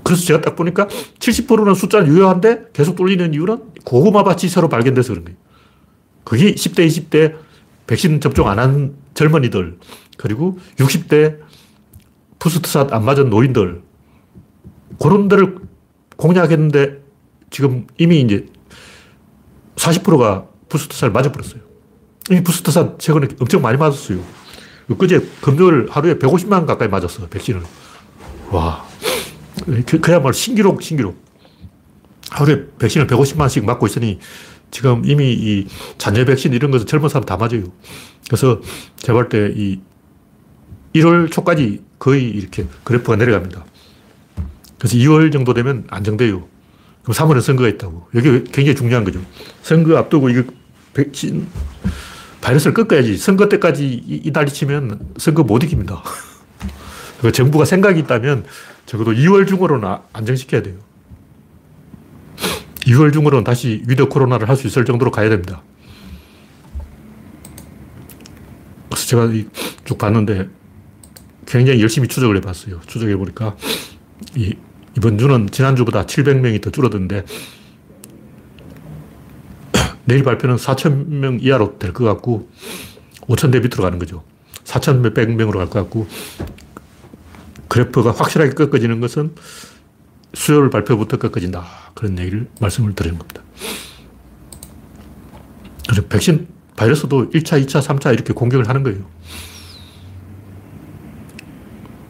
[0.02, 5.24] 그래서 제가 딱 보니까 70%는 숫자는 유효한데 계속 뚫리는 이유는 고구마 밭이 새로 발견돼서 그런
[5.24, 5.38] 거예요.
[6.24, 7.36] 그게 10대, 20대
[7.86, 9.78] 백신 접종 안 한 젊은이들,
[10.16, 11.38] 그리고 60대
[12.38, 13.82] 부스트샷 안 맞은 노인들,
[15.00, 15.58] 그런 데를
[16.16, 17.01] 공략했는데
[17.52, 18.46] 지금 이미 이제
[19.76, 21.60] 40%가 부스트샷을 맞아버렸어요.
[22.30, 24.18] 이 부스트샷 최근에 엄청 많이 맞았어요.
[24.98, 27.62] 그제 금요일 하루에 150만 가까이 맞았어, 백신을.
[28.50, 28.84] 와.
[29.64, 31.16] 그, 그야말로 신기록, 신기록.
[32.30, 34.18] 하루에 백신을 150만씩 맞고 있으니
[34.70, 35.66] 지금 이미 이
[35.98, 37.64] 잔여 백신 이런 것은 젊은 사람 다 맞아요.
[38.26, 38.60] 그래서
[38.96, 39.80] 제가 볼때이
[40.94, 43.64] 1월 초까지 거의 이렇게 그래프가 내려갑니다.
[44.78, 46.51] 그래서 2월 정도 되면 안정돼요.
[47.02, 48.08] 그럼 3월에 선거가 있다고.
[48.14, 49.20] 여기 굉장히 중요한 거죠.
[49.62, 50.44] 선거 앞두고 이거
[50.94, 51.46] 백신,
[52.40, 53.16] 바이러스를 꺾어야지.
[53.16, 56.02] 선거 때까지 이 난리 치면 선거 못 이깁니다.
[57.32, 58.44] 정부가 생각이 있다면
[58.86, 60.76] 적어도 2월 중으로는 아, 안정시켜야 돼요.
[62.86, 65.62] 2월 중으로는 다시 위드 코로나를 할 수 있을 정도로 가야 됩니다.
[68.90, 69.30] 그래서 제가
[69.84, 70.48] 쭉 봤는데
[71.46, 72.80] 굉장히 열심히 추적을 해봤어요.
[72.86, 73.56] 추적해 보니까
[74.34, 74.54] 이,
[74.96, 77.24] 이번 주는 지난주보다 700명이 더 줄어드는데
[80.04, 82.48] 내일 발표는 4,000명 이하로 될 것 같고
[83.22, 84.22] 5,000대 밑으로 가는 거죠.
[84.64, 86.06] 4,000 몇백 명으로 갈 것 같고
[87.68, 89.34] 그래프가 확실하게 꺾어지는 것은
[90.34, 91.64] 수요일 발표부터 꺾어진다.
[91.94, 93.42] 그런 얘기를 말씀을 드리는 겁니다.
[95.88, 99.04] 그래서 백신 바이러스도 1차, 2차, 3차 이렇게 공격을 하는 거예요.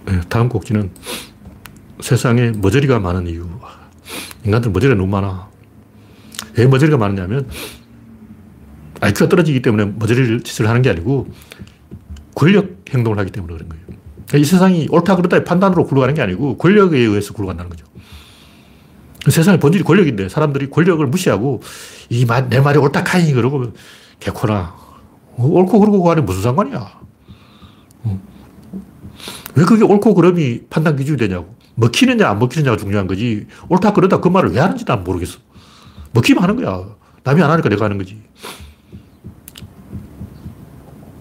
[0.06, 0.90] 네, 다음 곡지는
[2.02, 3.48] 세상에 머저리가 많은 이유.
[4.44, 5.48] 인간들 머저리가 너무 많아.
[6.58, 7.48] 왜 머저리가 많으냐면
[9.00, 11.28] IQ가 떨어지기 때문에 머저리 짓을 하는 게 아니고
[12.34, 13.84] 권력 행동을 하기 때문에 그런 거예요.
[14.34, 17.86] 이 세상이 옳다 그르다의 판단으로 굴러가는 게 아니고 권력에 의해서 굴러간다는 거죠.
[19.28, 21.62] 세상의 본질이 권력인데 사람들이 권력을 무시하고
[22.10, 23.72] 이내 말이 옳다 카이 그러고
[24.18, 24.74] 개코나
[25.36, 27.00] 옳고 그르고 가는 무슨 상관이야.
[29.54, 31.61] 왜 그게 옳고 그름이 판단 기준이 되냐고.
[31.74, 33.46] 먹히느냐 안 먹히느냐가 중요한 거지.
[33.68, 35.38] 옳다 그러다 그 말을 왜 하는지 난 모르겠어.
[36.12, 36.84] 먹히면 하는 거야.
[37.24, 38.20] 남이 안 하니까 내가 하는 거지.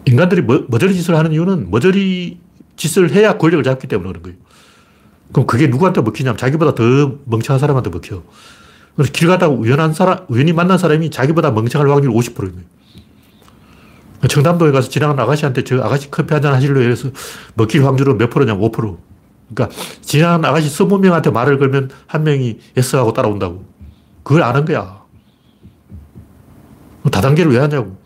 [0.06, 2.40] 인간들이 머, 머저리 짓을 하는 이유는 머저리
[2.76, 4.38] 짓을 해야 권력을 잡기 때문에 그런 거예요.
[5.32, 6.84] 그럼 그게 누구한테 먹히냐면 자기보다 더
[7.26, 8.22] 멍청한 사람한테 먹혀.
[8.96, 12.66] 그래서 길 가다가 우연한 사람, 우연히 만난 사람이 자기보다 멍청할 확률 50%인 거예요.
[14.28, 16.90] 청담동에 가서 지나간 아가씨한테 저 아가씨 커피 한 잔 하실래요?
[16.92, 17.10] 해서
[17.56, 18.98] 먹힐 확률은 몇 프로냐면 5%.
[19.54, 23.66] 그러니까 지나간 아가씨 20명한테 말을 걸면 한 명이 yes 하고 따라온다고.
[24.24, 25.02] 그걸 아는 거야.
[27.12, 27.98] 다단계를 왜 하냐고.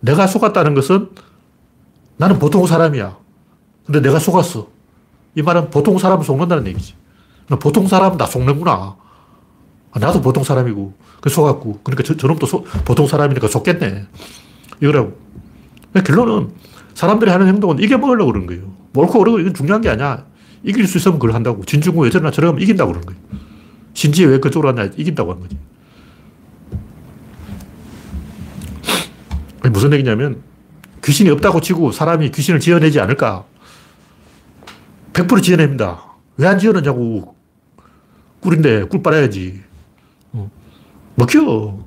[0.00, 1.10] 내가 속았다는 것은
[2.16, 3.16] 나는 보통 사람이야.
[3.86, 4.68] 근데 내가 속았어.
[5.34, 6.94] 이 말은 보통 사람을 속는다는 얘기지.
[7.60, 8.96] 보통 사람은 나 속는구나.
[9.90, 11.80] 아, 나도 보통 사람이고, 그 속았고.
[11.82, 14.06] 그러니까 저, 저놈도 소, 보통 사람이니까 속겠네.
[14.82, 15.16] 이거라고.
[16.04, 16.52] 결론은
[16.94, 18.74] 사람들이 하는 행동은 이겨먹으려고 그러는 거예요.
[18.94, 20.24] 옳고 그르고 이건 중요한 게 아니야.
[20.62, 21.64] 이길 수 있으면 그걸 한다고.
[21.64, 23.20] 진중구 왜 저러나 저러면 이긴다고 그러는 거예요.
[23.94, 24.92] 신지에 왜 그쪽으로 왔냐.
[24.96, 25.58] 이긴다고 하는 거지.
[29.72, 30.42] 무슨 얘기냐면
[31.04, 33.44] 귀신이 없다고 치고 사람이 귀신을 지어내지 않을까.
[35.12, 36.04] 100% 지어냅니다.
[36.36, 37.34] 왜 안 지어내냐고.
[38.40, 39.60] 꿀인데 꿀 빨아야지.
[40.32, 40.50] 어.
[41.16, 41.78] 먹혀.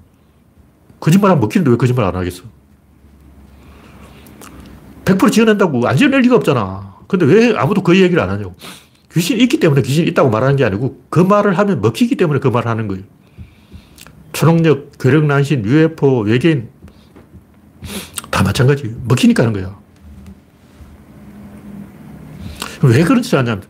[1.00, 2.44] 거짓말 하면 먹히는데 왜 거짓말 안 하겠어?
[5.06, 6.91] 100% 지어낸다고 안 지어낼 리가 없잖아.
[7.12, 8.56] 근데 왜 아무도 그 얘기를 안 하냐고.
[9.12, 12.72] 귀신이 있기 때문에 귀신이 있다고 말하는 게 아니고 그 말을 하면 먹히기 때문에 그 말을
[12.72, 13.04] 하는 거예요.
[14.32, 16.70] 초능력, 괴력난신, UFO, 외계인
[18.30, 18.96] 다 마찬가지예요.
[19.04, 19.78] 먹히니까 하는 거야.
[22.84, 23.64] 왜 그렇지 않냐면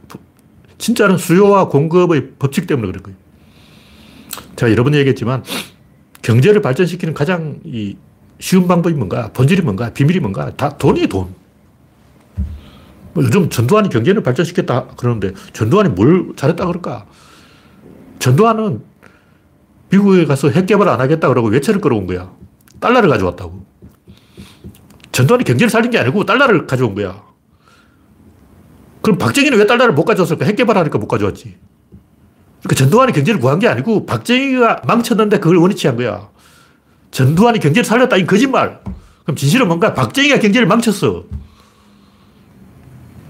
[0.77, 3.17] 진짜는 수요와 공급의 법칙 때문에 그런 거예요.
[4.55, 5.43] 제가 여러 번 얘기했지만
[6.21, 7.97] 경제를 발전시키는 가장 이
[8.37, 11.40] 쉬운 방법이 뭔가, 본질이 뭔가, 비밀이 뭔가, 다 돈이 돈.
[13.13, 17.05] 뭐 요즘 전두환이 경제를 발전시켰다 그러는데 전두환이 뭘 잘했다 그럴까?
[18.19, 18.81] 전두환은
[19.89, 22.31] 미국에 가서 핵 개발 안 하겠다 그러고 외채를 끌어온 거야.
[22.79, 23.65] 달러를 가져왔다고.
[25.11, 27.23] 전두환이 경제를 살린 게 아니고 달러를 가져온 거야.
[29.01, 30.45] 그럼 박정희는 왜 달러를 못 가져왔을까?
[30.45, 31.57] 핵 개발하니까 못 가져왔지.
[32.63, 36.29] 그러니까 전두환이 경제를 구한 게 아니고 박정희가 망쳤는데 그걸 원위치 한 거야.
[37.09, 38.15] 전두환이 경제를 살렸다.
[38.17, 38.79] 이 거짓말.
[39.23, 41.25] 그럼 진실은 뭔가 박정희가 경제를 망쳤어.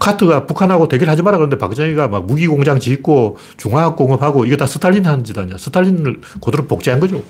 [0.02, 5.06] 카트가 북한하고 대결하지 마라 그러는데 박정희가 막 무기 공장 짓고 중화학 공업하고 이게 다 스탈린
[5.06, 5.58] 하는 짓 아니야.
[5.60, 7.24] 스탈린을 그대로 복제한 거죠.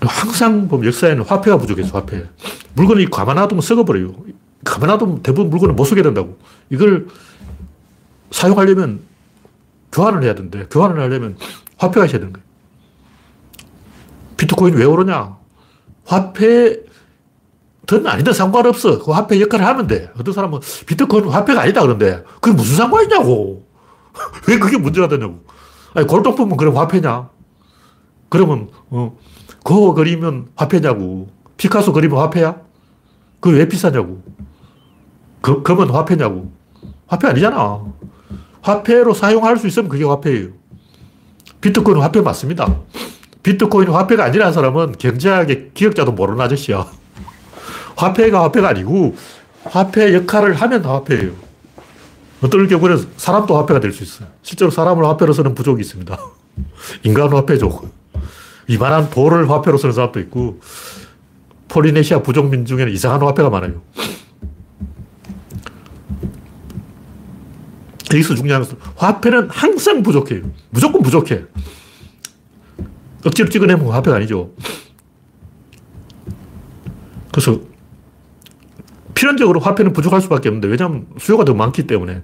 [0.00, 2.24] 항상 보면 역사에는 화폐가 부족해서 화폐.
[2.74, 4.14] 물건이 가만 놔두면 썩어버려요.
[4.64, 6.38] 가만 놔두면 대부분 물건을 못 쓰게 된다고.
[6.70, 7.08] 이걸
[8.30, 9.00] 사용하려면
[9.90, 11.36] 교환을 해야 되는데, 교환을 하려면
[11.76, 12.44] 화폐가 있어야 되는 거예요.
[14.36, 15.36] 비트코인 왜 오르냐?
[16.04, 16.84] 화폐
[17.86, 18.98] 든 아니든 상관없어.
[19.02, 20.10] 그 화폐 역할을 하면 돼.
[20.18, 23.66] 어떤 사람은 비트코인 화폐가 아니다 그런데 그게 무슨 상관이냐고.
[24.48, 25.40] 왜 그게 문제가 되냐고.
[25.94, 27.28] 아니, 골동품은 그럼 화폐냐?
[28.28, 29.16] 그러면, 어,
[29.62, 31.28] 그거 그리면 화폐냐고.
[31.56, 32.56] 피카소 그리면 화폐야?
[33.40, 34.22] 그게 왜 비싸냐고.
[35.40, 36.50] 그, 금은 화폐냐고.
[37.06, 37.84] 화폐 아니잖아.
[38.62, 40.48] 화폐로 사용할 수 있으면 그게 화폐예요.
[41.60, 42.74] 비트코인은 화폐 맞습니다.
[43.42, 46.86] 비트코인 화폐가 아니라는 사람은 경제학의 기억자도 모르는 아저씨야.
[47.96, 49.16] 화폐가 화폐가 아니고
[49.64, 51.32] 화폐 역할을 하면 다 화폐예요.
[52.42, 54.28] 어떨 경우는 사람도 화폐가 될 수 있어요.
[54.42, 56.18] 실제로 사람을 화폐로 쓰는 부족이 있습니다.
[57.04, 57.88] 인간 화폐족.
[58.68, 60.60] 이만한 돌을 화폐로 쓰는 사람도 있고,
[61.68, 63.82] 폴리네시아 부족민 중에는 이상한 화폐가 많아요.
[68.12, 70.42] 여기서 중요한 것은 화폐는 항상 부족해요.
[70.70, 71.44] 무조건 부족해.
[73.26, 74.52] 억지로 찍어내면 화폐가 아니죠.
[77.32, 77.58] 그래서
[79.24, 82.22] 필연적으로 화폐는 부족할 수밖에 없는데 왜냐하면 수요가 더 많기 때문에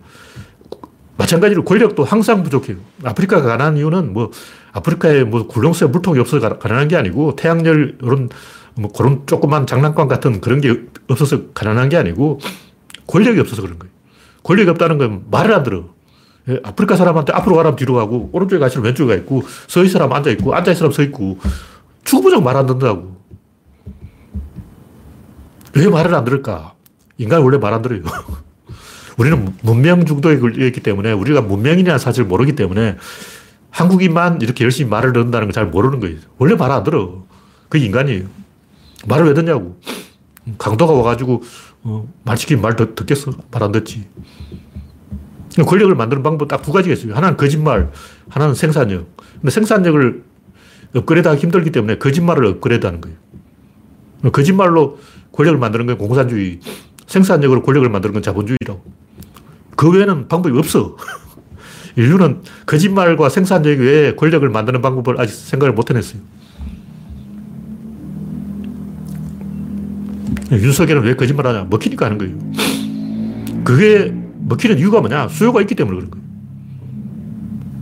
[1.16, 2.76] 마찬가지로 권력도 항상 부족해요.
[3.04, 4.30] 아프리카가 가난한 이유는 뭐
[4.72, 8.28] 아프리카에 뭐 굴렁쇠 물통이 없어서 가난한 게 아니고 태양열 이런
[8.74, 12.38] 뭐 그런 조그만 장난감 같은 그런 게 없어서 가난한 게 아니고
[13.06, 13.92] 권력이 없어서 그런 거예요.
[14.42, 15.84] 권력이 없다는 건 말을 안 들어.
[16.48, 20.12] 예, 아프리카 사람한테 앞으로 가라면 뒤로 가고 오른쪽에 가시면 왼쪽에 가 있고 서 있는 사람
[20.12, 21.38] 앉아 있고 앉아 있는 사람 서 있고
[22.04, 23.20] 추구부정 말안 듣는다고.
[25.76, 26.74] 왜 말을 안 들을까?
[27.20, 28.00] 인간 원래 말 안 들어요.
[29.18, 32.96] 우리는 문명 중독에 걸려있기 때문에 우리가 문명이라는 사실을 모르기 때문에
[33.70, 36.16] 한국인만 이렇게 열심히 말을 듣는다는 걸 잘 모르는 거예요.
[36.38, 37.26] 원래 말 안 들어.
[37.68, 38.24] 그게 인간이에요.
[39.06, 39.78] 말을 왜 듣냐고.
[40.56, 41.42] 강도가 와가지고
[41.82, 44.06] 어, 말 시키면 말 듣, 겠어 말 안 듣지.
[45.66, 47.14] 권력을 만드는 방법 딱 두 가지가 있어요.
[47.14, 47.90] 하나는 거짓말,
[48.30, 49.06] 하나는 생산력.
[49.34, 50.22] 근데 생산력을
[50.96, 53.16] 업그레이드 하기 힘들기 때문에 거짓말을 업그레이드 하는 거예요.
[54.32, 54.98] 거짓말로
[55.32, 56.60] 권력을 만드는 건 공산주의,
[57.10, 58.82] 생산력으로 권력을 만드는 건 자본주의라고.
[59.74, 60.96] 그 외에는 방법이 없어.
[61.96, 66.22] 인류는 거짓말과 생산력 외에 권력을 만드는 방법을 아직 생각을 못 해냈어요.
[70.52, 71.66] 윤석열은 왜 거짓말 하냐?
[71.68, 72.36] 먹히니까 하는 거예요.
[73.64, 74.14] 그게
[74.46, 75.28] 먹히는 이유가 뭐냐?
[75.28, 76.24] 수요가 있기 때문에 그런 거예요.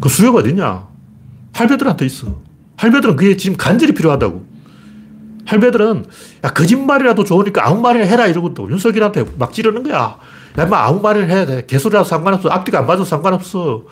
[0.01, 0.89] 그 수요가 어딨냐?
[1.53, 2.41] 할배들한테 있어.
[2.77, 4.48] 할배들은 그게 지금 간절히 필요하다고.
[5.49, 6.05] 할배들은
[6.45, 10.19] 야 거짓말이라도 좋으니까 아무 말이나 해라 이러고 또 윤석열한테 막 찌르는 거야.
[10.59, 11.65] 야, 마 아무 말을 해야 돼.
[11.67, 12.51] 개소리라도 상관없어.
[12.51, 13.85] 앞뒤가 안 맞아도 상관없어.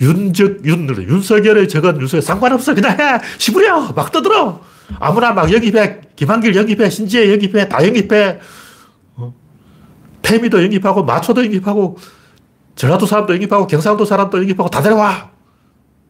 [0.00, 2.74] 윤적, 윤, 윤석열의 저건 윤석열 상관없어.
[2.74, 3.20] 그냥 해.
[3.36, 3.92] 시부려.
[3.94, 4.60] 막 떠들어.
[4.98, 6.00] 아무나 막 영입해.
[6.16, 6.88] 김한길 영입해.
[6.88, 7.68] 신지혜 영입해.
[7.68, 8.38] 다 영입해.
[9.16, 9.34] 어?
[10.22, 11.98] 태미도 영입하고, 마초도 영입하고,
[12.76, 15.30] 전라도 사람도 영입하고, 경상도 사람도 영입하고, 다 데려와.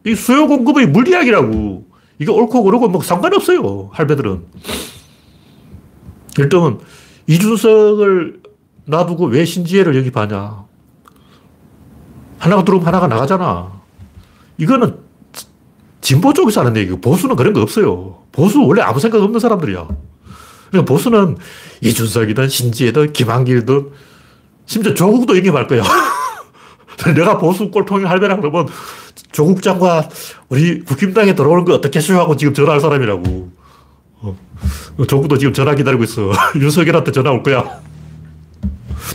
[0.05, 1.94] 이 수요 공급의 물리학이라고.
[2.19, 3.89] 이게 옳고 그르고 뭐 상관없어요.
[3.93, 4.45] 할배들은.
[6.37, 6.79] 일등은
[7.27, 8.41] 이준석을
[8.85, 10.65] 놔두고 왜 신지혜를 영입하냐.
[12.37, 13.71] 하나가 들어오면 하나가 나가잖아.
[14.57, 14.99] 이거는
[16.01, 18.23] 진보 쪽에서 하는 얘기고 보수는 그런 거 없어요.
[18.31, 19.87] 보수 원래 아무 생각 없는 사람들이야.
[20.69, 21.37] 그러니까 보수는
[21.81, 23.91] 이준석이든 신지혜든 김한길든
[24.65, 25.83] 심지어 조국도 영입할 거야.
[27.15, 28.67] 내가 보수 꼴통이 할배라 그러면
[29.35, 30.07] 조국 장관
[30.47, 33.51] 우리 국힘당에 들어오는 거 어떻게 하고 지금 전화할 사람이라고.
[34.21, 34.37] 어.
[35.05, 36.31] 조국도 지금 전화 기다리고 있어.
[36.55, 37.81] 윤석열한테 전화 올 거야.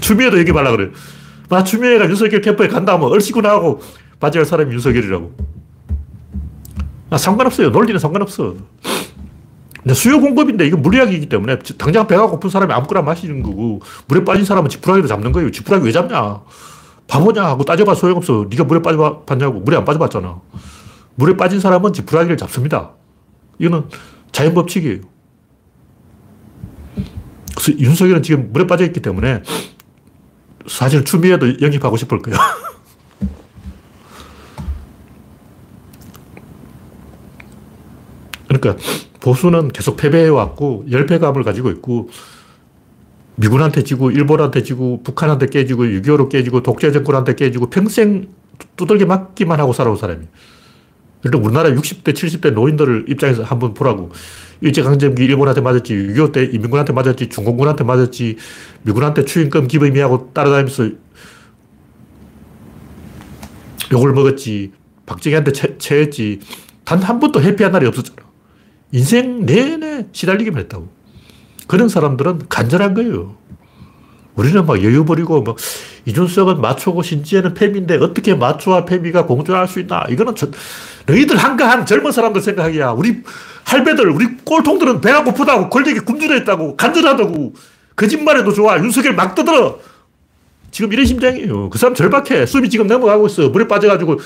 [0.03, 0.91] 추미애도 얘기하려 그래.
[1.49, 3.81] 나 추미애가 윤석열 캠프에 간다 하면 얼씨구 나 하고
[4.21, 5.33] 맞이할 사람이 윤석열이라고.
[7.09, 7.71] 나 상관없어요.
[7.71, 8.57] 논리는 상관없어.
[9.83, 14.45] 근데 수요 공급인데 이거 물리학이기 때문에 당장 배가 고픈 사람이 아무거나 마시는 거고 물에 빠진
[14.45, 15.51] 사람은 지푸라기로 잡는 거예요.
[15.51, 16.41] 지푸라기 왜 잡냐?
[17.11, 18.47] 바보냐 하고 따져봐 소용없어.
[18.49, 19.59] 네가 물에 빠져봤냐고.
[19.61, 20.41] 물에 안 빠져봤잖아.
[21.17, 22.93] 물에 빠진 사람은 지푸라기를 잡습니다.
[23.59, 23.89] 이거는
[24.31, 25.01] 자연 법칙이에요.
[27.57, 29.43] 그래서 윤석열은 지금 물에 빠져 있기 때문에
[30.69, 32.37] 사실 추미애도 영입하고 싶을 거야.
[38.47, 38.77] 그러니까
[39.21, 42.09] 보수는 계속 패배해왔고 열패감을 가지고 있고
[43.41, 48.29] 미군한테 지고 일본한테 지고 북한한테 깨지고 6.25로 깨지고 독재 정권한테 깨지고 평생
[48.77, 50.27] 두들겨 맞기만 하고 살아온 사람이
[51.25, 54.11] 일단 우리나라 60대, 70대 노인들 입장에서 한번 보라고.
[54.63, 58.37] 일제강점기 일본한테 맞았지, 6.25때 이민군한테 맞았지, 중공군한테 맞았지,
[58.83, 60.91] 미군한테 추임금 기범이하고 따라다니면서
[63.93, 64.73] 욕을 먹었지,
[65.07, 66.41] 박정희한테 채, 채했지.
[66.85, 68.19] 단 한 번도 해피한 날이 없었잖아.
[68.93, 70.89] 인생 내내 시달리기만 했다고.
[71.71, 73.37] 그런 사람들은 간절한 거예요.
[74.35, 75.57] 우리는 막 여유 부리고 막
[76.05, 80.05] 이준석은 마초고 신지혜는 팸인데 어떻게 마초와 팸이가 공존할 수 있나?
[80.09, 80.49] 이거는 저,
[81.07, 82.91] 너희들 한가한 젊은 사람들 생각이야.
[82.91, 83.23] 우리
[83.63, 87.55] 할배들, 우리 꼴통들은 배가 고프다고 권력이 굶주렸다고 간절하다고
[87.95, 88.77] 거짓말해도 좋아.
[88.77, 89.79] 윤석열 막 떠들어.
[90.73, 91.71] 지금 이런 심정이에요.
[91.71, 92.47] 그 사람 절박해.
[92.47, 93.49] 숨이 지금 넘어가고 있어.
[93.49, 94.19] 물에 빠져가지고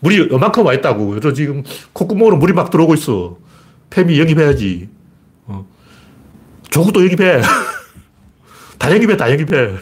[0.00, 1.08] 물이 요만큼 와 있다고.
[1.08, 1.62] 그래서 지금
[1.94, 3.38] 콧구멍으로 물이 막 들어오고 있어.
[3.88, 4.93] 팸이 영입해야지.
[6.74, 6.80] 어.
[6.80, 7.40] 조국도 영입해.
[8.78, 9.76] 다 영입해, 다 영입해.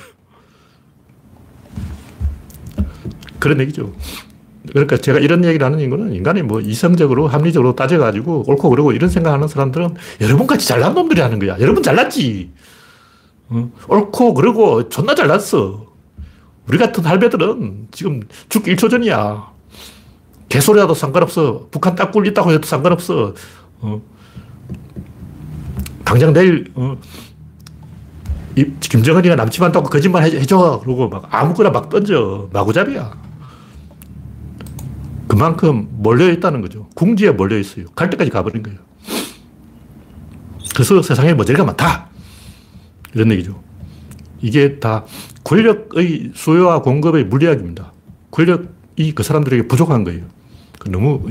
[3.38, 3.92] 그런 얘기죠.
[4.68, 9.48] 그러니까 제가 이런 얘기를 하는 이유는 인간이 뭐 이성적으로 합리적으로 따져가지고 옳고 그러고 이런 생각하는
[9.48, 11.59] 사람들은 여러분같이 잘난 놈들이 하는 거야.
[11.59, 12.52] 여러분 잘났지.
[13.48, 13.72] 어?
[13.88, 15.87] 옳고 그러고 존나 잘났어.
[16.68, 19.50] 우리 같은 할배들은 지금 죽기 1초 전이야.
[20.48, 21.66] 개소리라도 상관없어.
[21.70, 23.35] 북한 땅굴 있다고 해도 상관없어.
[23.81, 24.00] 어.
[26.05, 26.97] 당장 내일, 어.
[28.57, 30.81] 이, 김정은이가 남친 다고 거짓말 해 줘.
[30.83, 32.49] 그러고 막 아무거나 막 던져.
[32.53, 33.17] 마구잡이야.
[35.27, 36.88] 그만큼 몰려있다는 거죠.
[36.95, 37.87] 궁지에 몰려있어요.
[37.95, 38.79] 갈 때까지 가버린 거예요.
[40.75, 42.09] 그래서 세상에 머저리가 많다.
[43.15, 43.62] 이런 얘기죠.
[44.43, 45.05] 이게 다
[45.45, 47.93] 권력의 수요와 공급의 물리학입니다.
[48.31, 50.25] 권력이 그 사람들에게 부족한 거예요.
[50.79, 51.27] 그 너무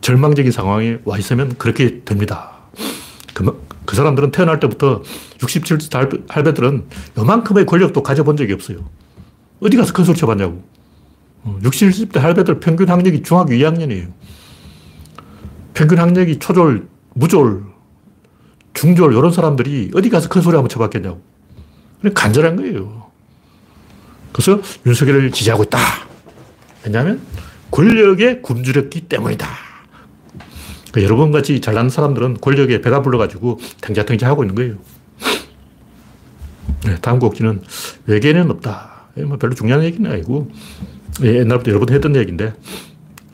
[0.00, 2.55] 절망적인 상황에 와 있으면 그렇게 됩니다.
[3.36, 5.02] 그, 그 사람들은 태어날 때부터
[5.42, 5.92] 60, 70
[6.26, 6.86] 할배들은
[7.18, 8.88] 요만큼의 권력도 가져본 적이 없어요.
[9.60, 10.64] 어디 가서 큰 소리 쳐봤냐고.
[11.62, 14.10] 60, 어, 70대 할배들 평균 학력이 중학교 2학년이에요.
[15.74, 17.64] 평균 학력이 초졸, 무졸,
[18.72, 21.20] 중졸, 이런 사람들이 어디 가서 큰 소리 한번 쳐봤겠냐고.
[22.14, 23.10] 간절한 거예요.
[24.32, 25.78] 그래서 윤석열을 지지하고 있다.
[26.86, 27.20] 왜냐하면
[27.70, 29.65] 권력에 굶주렸기 때문이다.
[30.90, 34.74] 그러니까 여러분 같이 잘난 사람들은 권력에 배가 불러가지고 탱자탱자 하고 있는 거예요.
[36.84, 37.62] 네, 다음 곡지는
[38.06, 39.08] 외계는 없다.
[39.26, 40.50] 뭐 별로 중요한 얘기는 아니고
[41.22, 42.54] 예, 옛날부터 여러 번 했던 얘기인데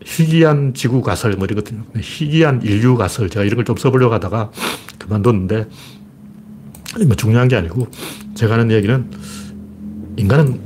[0.04, 1.84] 희귀한 지구 가설 뭐 이거든요.
[2.00, 4.50] 희귀한 인류 가설 제가 이런 걸 좀 써보려고 하다가
[4.98, 5.68] 그만뒀는데
[7.06, 7.88] 뭐 중요한 게 아니고
[8.34, 9.10] 제가 하는 얘기는
[10.16, 10.60] 인간은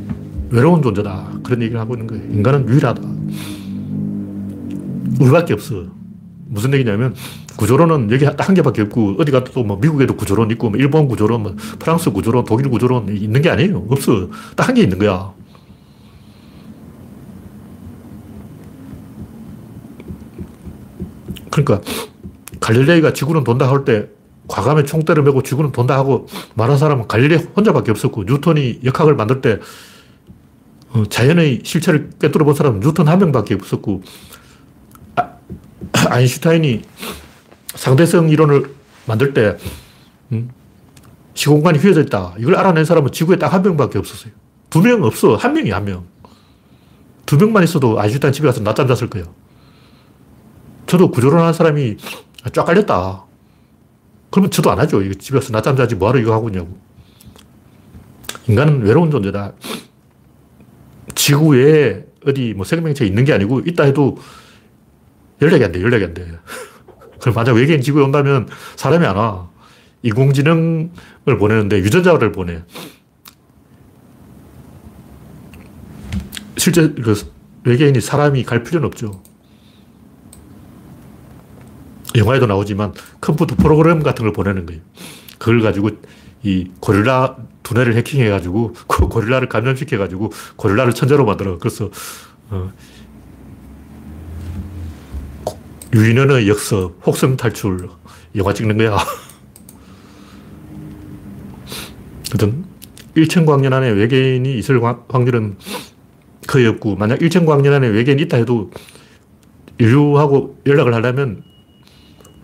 [0.50, 1.40] 외로운 존재다.
[1.42, 2.24] 그런 얘기를 하고 있는 거예요.
[2.32, 3.02] 인간은 유일하다.
[5.20, 5.95] 우리밖에 없어.
[6.56, 7.14] 무슨 얘기냐면
[7.56, 11.54] 구조론은 여기 한 개밖에 없고 어디 가도 뭐 미국에도 구조론 있고 뭐 일본 구조론, 뭐
[11.78, 13.84] 프랑스 구조론, 독일 구조론 있는 게 아니에요.
[13.90, 14.28] 없어.
[14.56, 15.32] 딱 한 개 있는 거야.
[21.50, 21.80] 그러니까
[22.60, 24.08] 갈릴레이가 지구는 돈다 할 때
[24.48, 29.58] 과감히 총대를 메고 지구는 돈다 하고 말한 사람은 갈릴레이 혼자밖에 없었고 뉴턴이 역학을 만들 때
[30.90, 34.45] 어, 자연의 실체를 꿰뚫어 본 사람은 뉴턴 한 명밖에 없었고 아,
[36.08, 36.82] 아인슈타인이
[37.74, 38.74] 상대성 이론을
[39.06, 39.56] 만들 때
[40.32, 40.50] 음,
[41.34, 42.34] 시공간이 휘어져 있다.
[42.38, 44.32] 이걸 알아낸 사람은 지구에 딱 한 명밖에 없었어요.
[44.70, 45.36] 두 명 없어.
[45.36, 46.04] 한 명이 한 명.
[47.24, 49.26] 두 명만 있어도 아인슈타인 집에 가서 낮잠 잤을 거예요.
[50.86, 51.96] 저도 구조론 하는 사람이
[52.52, 53.24] 쫙 깔렸다.
[54.30, 55.02] 그러면 저도 안 하죠.
[55.02, 56.78] 이거 집에 서 낮잠 자지 뭐하러 이거 하고 있냐고.
[58.48, 59.52] 인간은 외로운 존재다.
[61.14, 64.18] 지구에 어디 뭐 생명체 있는 게 아니고 있다 해도
[65.42, 66.26] 연락이 안 돼, 연락이 안 돼.
[67.20, 69.48] 그럼 만약 외계인 지구에 온다면 사람이 안 와.
[70.02, 72.62] 인공지능을 보내는데 유전자를 보내.
[76.56, 77.14] 실제 그
[77.64, 79.22] 외계인이 사람이 갈 필요는 없죠.
[82.16, 84.80] 영화에도 나오지만 컴퓨터 프로그램 같은 걸 보내는 거예요.
[85.38, 85.90] 그걸 가지고
[86.42, 91.58] 이 고릴라 두뇌를 해킹해가지고 그 고릴라를 감염시켜가지고 고릴라를 천재로 만들어.
[91.58, 91.90] 그래서
[92.50, 92.72] 어,
[95.96, 97.88] 유인원의 역습, 혹성 탈출
[98.34, 98.98] 영화 찍는 거야.
[102.30, 102.66] 하여튼
[103.16, 104.78] 1천 광년 안에 외계인이 있을
[105.08, 105.56] 확률은
[106.46, 108.70] 거의 없고 만약 1천 광년 안에 외계인이 있다 해도
[109.78, 111.42] 인류하고 연락을 하려면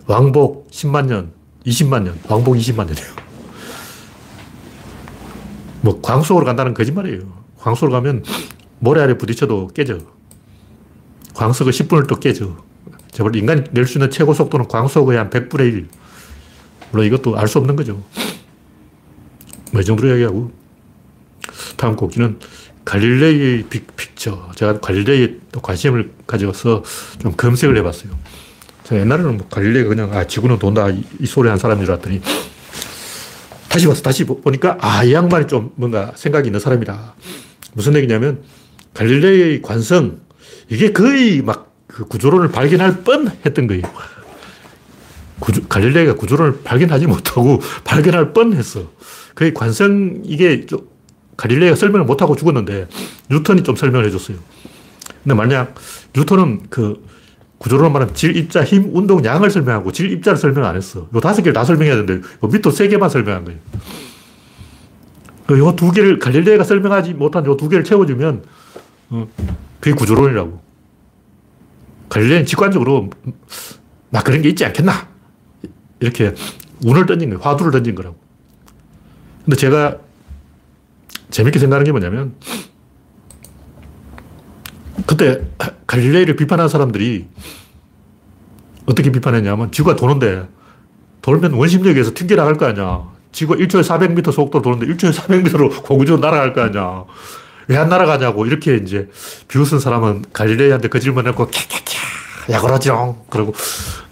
[0.07, 1.31] 왕복 10만 년,
[1.67, 3.07] 20만 년, 왕복 20만 년이에요.
[5.81, 7.21] 뭐 광속으로 간다는 거짓말이에요.
[7.59, 8.23] 광속으로 가면
[8.79, 9.99] 모래 아래 부딪혀도 깨져.
[11.35, 12.57] 광속을 10분을 또 깨져.
[13.13, 15.87] 제발 인간이 낼 수 있는 최고 속도는 광속의 한 100분의 1.
[16.91, 18.03] 물론 이것도 알 수 없는 거죠.
[19.71, 20.51] 뭐 이 정도로 이야기하고
[21.77, 22.39] 다음 곡기는
[22.85, 24.51] 갈릴레이의 빅 픽처.
[24.55, 26.83] 제가 갈릴레이에 관심을 가져서
[27.19, 28.11] 좀 검색을 해봤어요.
[28.91, 30.89] 옛날에는 뭐 갈릴레이가 그냥, 아, 지구는 돈다.
[30.89, 32.21] 이, 이 소리 한 사람인 줄 알았더니,
[33.69, 34.01] 다시 봤어.
[34.03, 37.15] 다시 보니까, 아, 이 양반이 좀 뭔가 생각이 있는 사람이다.
[37.73, 38.43] 무슨 얘기냐면,
[38.93, 40.19] 갈릴레이의 관성,
[40.69, 43.83] 이게 거의 막 그 구조론을 발견할 뻔 했던 거예요.
[45.39, 48.91] 구조, 갈릴레이가 구조론을 발견하지 못하고 발견할 뻔 했어.
[49.35, 50.87] 거의 관성, 이게 좀
[51.37, 52.87] 갈릴레이가 설명을 못하고 죽었는데
[53.29, 54.37] 뉴턴이 좀 설명을 해줬어요.
[55.23, 55.75] 근데 만약
[56.15, 57.05] 뉴턴은 그
[57.59, 61.07] 구조론 말하면 질, 입자, 힘, 운동, 양을 설명하고 질, 입자를 설명 안 했어.
[61.13, 63.59] 요 다섯 개를 다 설명해야 되는데 요 밑도 세 개만 설명한 거예요.
[65.45, 68.43] 그 요두 개를 갈릴레이가 설명하지 못한 요 두 개를 채워주면
[69.11, 69.27] 어,
[69.79, 70.72] 그게 구조론이라고.
[72.13, 73.09] 갈릴레이는 직관적으로
[74.11, 75.07] 막 그런 게 있지 않겠나.
[75.99, 76.35] 이렇게
[76.85, 77.41] 운을 던진 거예요.
[77.41, 78.15] 화두를 던진 거라고.
[79.43, 79.97] 근데 제가
[81.31, 82.35] 재밌게 생각하는 게 뭐냐면,
[85.07, 85.41] 그때
[85.87, 87.27] 갈릴레이를 비판한 사람들이
[88.85, 90.47] 어떻게 비판했냐면, 지구가 도는데,
[91.23, 93.11] 돌면 원심력에서 튕겨나갈 거 아니야.
[93.31, 97.05] 지구가 1초에 400m 속도로 도는데 1초에 400m로 공중으로 날아갈 거 아니야.
[97.67, 99.09] 왜 안 날아가냐고 이렇게 이제
[99.47, 103.25] 비웃은 사람은 갈릴레이한테 그 질문 했고, 캬캬캬, 야그러지롱.
[103.29, 103.53] 그러고,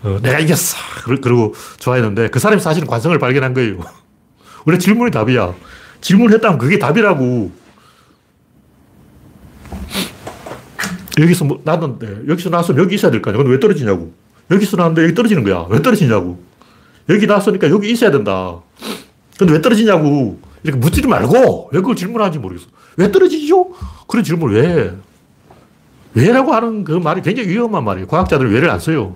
[0.04, 0.78] 어, 내가 이겼어.
[1.22, 3.80] 그러고 좋아했는데 그 사람이 사실은 관성을 발견한 거예요.
[4.66, 5.54] 원래 질문이 답이야.
[6.02, 7.52] 질문을 했다면 그게 답이라고.
[11.20, 13.38] 여기서 뭐 났는데, 여기서 나왔으면 여기 있어야 될 거 아니야.
[13.44, 14.14] 근데 왜 떨어지냐고.
[14.50, 15.66] 여기서 나왔는데 여기 떨어지는 거야.
[15.70, 16.42] 왜 떨어지냐고.
[17.10, 18.60] 여기 나왔으니까 여기 있어야 된다.
[19.38, 20.40] 근데 왜 떨어지냐고.
[20.64, 22.68] 이렇게 묻지 말고, 왜 그걸 질문하는지 모르겠어.
[22.98, 23.72] 왜 떨어지죠?
[24.08, 24.96] 그런 질문을 왜?
[26.14, 28.08] 왜라고 하는 그 말이 굉장히 위험한 말이에요.
[28.08, 29.16] 과학자들은 왜를 안 써요.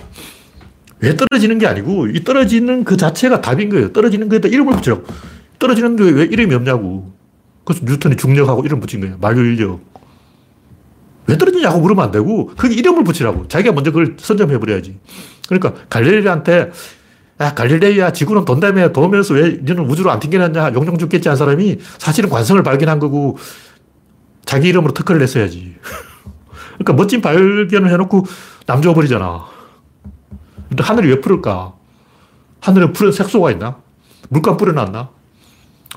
[0.99, 3.91] 왜 떨어지는 게 아니고, 이 떨어지는 그 자체가 답인 거예요.
[3.91, 5.03] 떨어지는 거에다 이름을 붙이라고.
[5.59, 7.13] 떨어지는데 왜 이름이 없냐고.
[7.63, 9.17] 그래서 뉴턴이 중력하고 이름 붙인 거예요.
[9.19, 9.81] 만유인력.
[11.27, 13.47] 왜 떨어지냐고 물으면 안 되고, 거기 이름을 붙이라고.
[13.47, 14.97] 자기가 먼저 그걸 선점해 버려야지.
[15.47, 16.71] 그러니까 갈릴레이한테,
[17.41, 22.29] 야, 갈릴레이야, 지구는 돈다며 도면서 왜 너는 우주로 안 튕겨놨냐, 용종 죽겠지 한 사람이 사실은
[22.29, 23.37] 관성을 발견한 거고,
[24.45, 25.75] 자기 이름으로 특허를 냈어야지.
[26.77, 28.25] 그러니까 멋진 발견을 해놓고
[28.65, 29.45] 남 줘버리잖아.
[30.69, 31.73] 근데 하늘이 왜 푸를까?
[32.61, 33.77] 하늘에 푸른 색소가 있나?
[34.29, 35.09] 물감 뿌려놨나?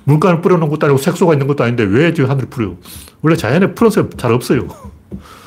[0.04, 2.74] 물감을 뿌려놓은 것도 아니고 색소가 있는 것도 아닌데 왜 지금 하늘이 푸려?
[3.22, 4.68] 원래 자연에 푸른색 잘 없어요.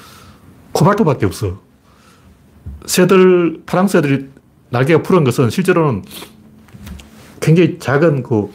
[0.73, 1.59] 코발토밖에 없어.
[2.85, 4.29] 새들, 파랑 새들이
[4.71, 6.03] 날개가 푸른 것은 실제로는
[7.39, 8.51] 굉장히 작은 그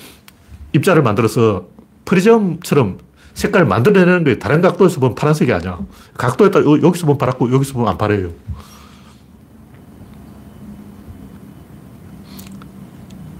[0.73, 1.67] 입자를 만들어서
[2.05, 2.99] 프리즘처럼
[3.35, 4.39] 색깔을 만들어내는 거예요.
[4.39, 5.79] 다른 각도에서 보면 파란색이 아니야.
[6.17, 8.31] 각도에 따라 여기서 보면 파랗고 여기서 보면 안 파래요.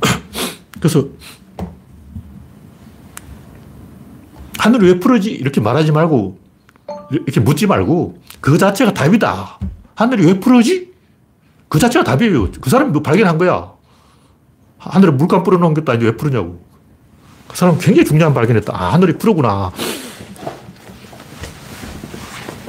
[0.79, 1.09] 그래서
[4.59, 5.31] 하늘이 왜 푸르지?
[5.31, 6.39] 이렇게 말하지 말고
[7.11, 9.59] 이렇게 묻지 말고 그 자체가 답이다.
[9.95, 10.96] 하늘이 왜 푸르지?
[11.69, 12.51] 그 자체가 답이에요.
[12.61, 13.73] 그 사람이 뭐 발견한 거야.
[14.79, 16.61] 하늘에 물감 뿌려놓은 것도 아닌데 왜 푸르냐고.
[17.49, 18.73] 그 사람은 굉장히 중요한 발견했다.
[18.75, 19.73] 아, 하늘이 푸르구나.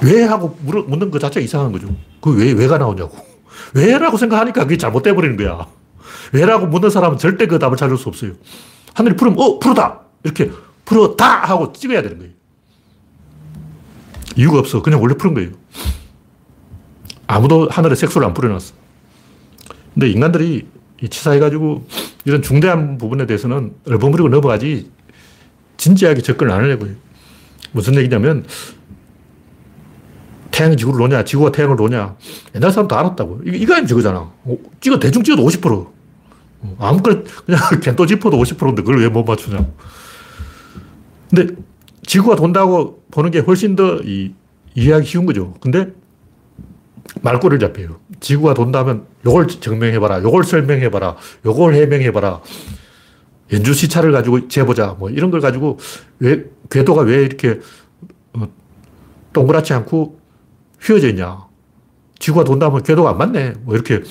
[0.04, 1.88] 왜 하고 묻는 그 자체가 이상한 거죠.
[2.22, 3.18] 그 왜, 왜가 나오냐고.
[3.74, 5.68] 왜라고 생각하니까 그게 잘못돼 버리는 거야.
[6.32, 8.34] 왜라고 묻는 사람은 절대 그 답을 찾을 수 없어요.
[8.94, 10.02] 하늘이 푸르면, 어, 푸르다!
[10.24, 10.52] 이렇게
[10.86, 11.42] 푸르다!
[11.44, 12.34] 하고 찍어야 되는 거예요.
[14.36, 14.82] 이유가 없어.
[14.82, 15.50] 그냥 원래 푸른 거예요.
[17.28, 18.74] 아무도 하늘에 색소를 안 뿌려놨어.
[19.98, 20.68] 근데 인간들이
[21.10, 21.88] 치사해가지고
[22.26, 24.92] 이런 중대한 부분에 대해서는 얼버무리고 넘어가지
[25.78, 26.94] 진지하게 접근을 안 하려고 해요.
[27.72, 28.46] 무슨 얘기냐면
[30.52, 32.16] 태양이 지구를 노냐, 지구가 태양을 노냐.
[32.54, 33.42] 옛날 사람 다 알았다고.
[33.46, 34.20] 이거 아니면 저거잖아.
[34.20, 35.88] 어, 찍어, 대충 찍어도 50%.
[36.60, 39.66] 어, 아무거나, 그냥 겐또 짚어도 50%인데 그걸 왜 못 맞추냐.
[41.32, 41.56] 근데
[42.04, 44.34] 지구가 돈다고 보는 게 훨씬 더 이,
[44.76, 45.56] 이해하기 쉬운 거죠.
[45.60, 45.92] 근데
[47.22, 48.00] 말꼬리를 잡혀요.
[48.20, 50.22] 지구가 돈다면 요걸 증명해봐라.
[50.24, 51.16] 요걸 설명해봐라.
[51.46, 52.42] 요걸 해명해봐라.
[53.54, 54.96] 연주 시차를 가지고 재보자.
[55.00, 55.80] 뭐 이런 걸 가지고
[56.20, 57.60] 왜, 궤도가 왜 이렇게
[58.34, 58.48] 어,
[59.34, 60.20] 동그랗지 않고
[60.82, 61.46] 휘어져 있냐.
[62.20, 63.54] 지구가 돈다면 궤도가 안 맞네.
[63.62, 64.02] 뭐 이렇게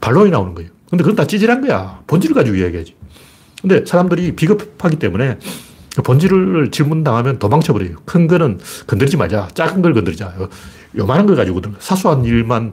[0.00, 0.70] 반론이 나오는 거예요.
[0.88, 2.02] 근데 그건 다 찌질한 거야.
[2.06, 2.96] 본질을 가지고 이야기하지.
[3.60, 5.38] 근데 사람들이 비겁하기 때문에
[6.02, 7.96] 본질을 질문당하면 도망쳐버려요.
[8.04, 9.48] 큰 거는 건드리지 말자.
[9.54, 10.34] 작은 걸 건드리자.
[10.96, 12.72] 요만한 걸 가지고 사소한 일만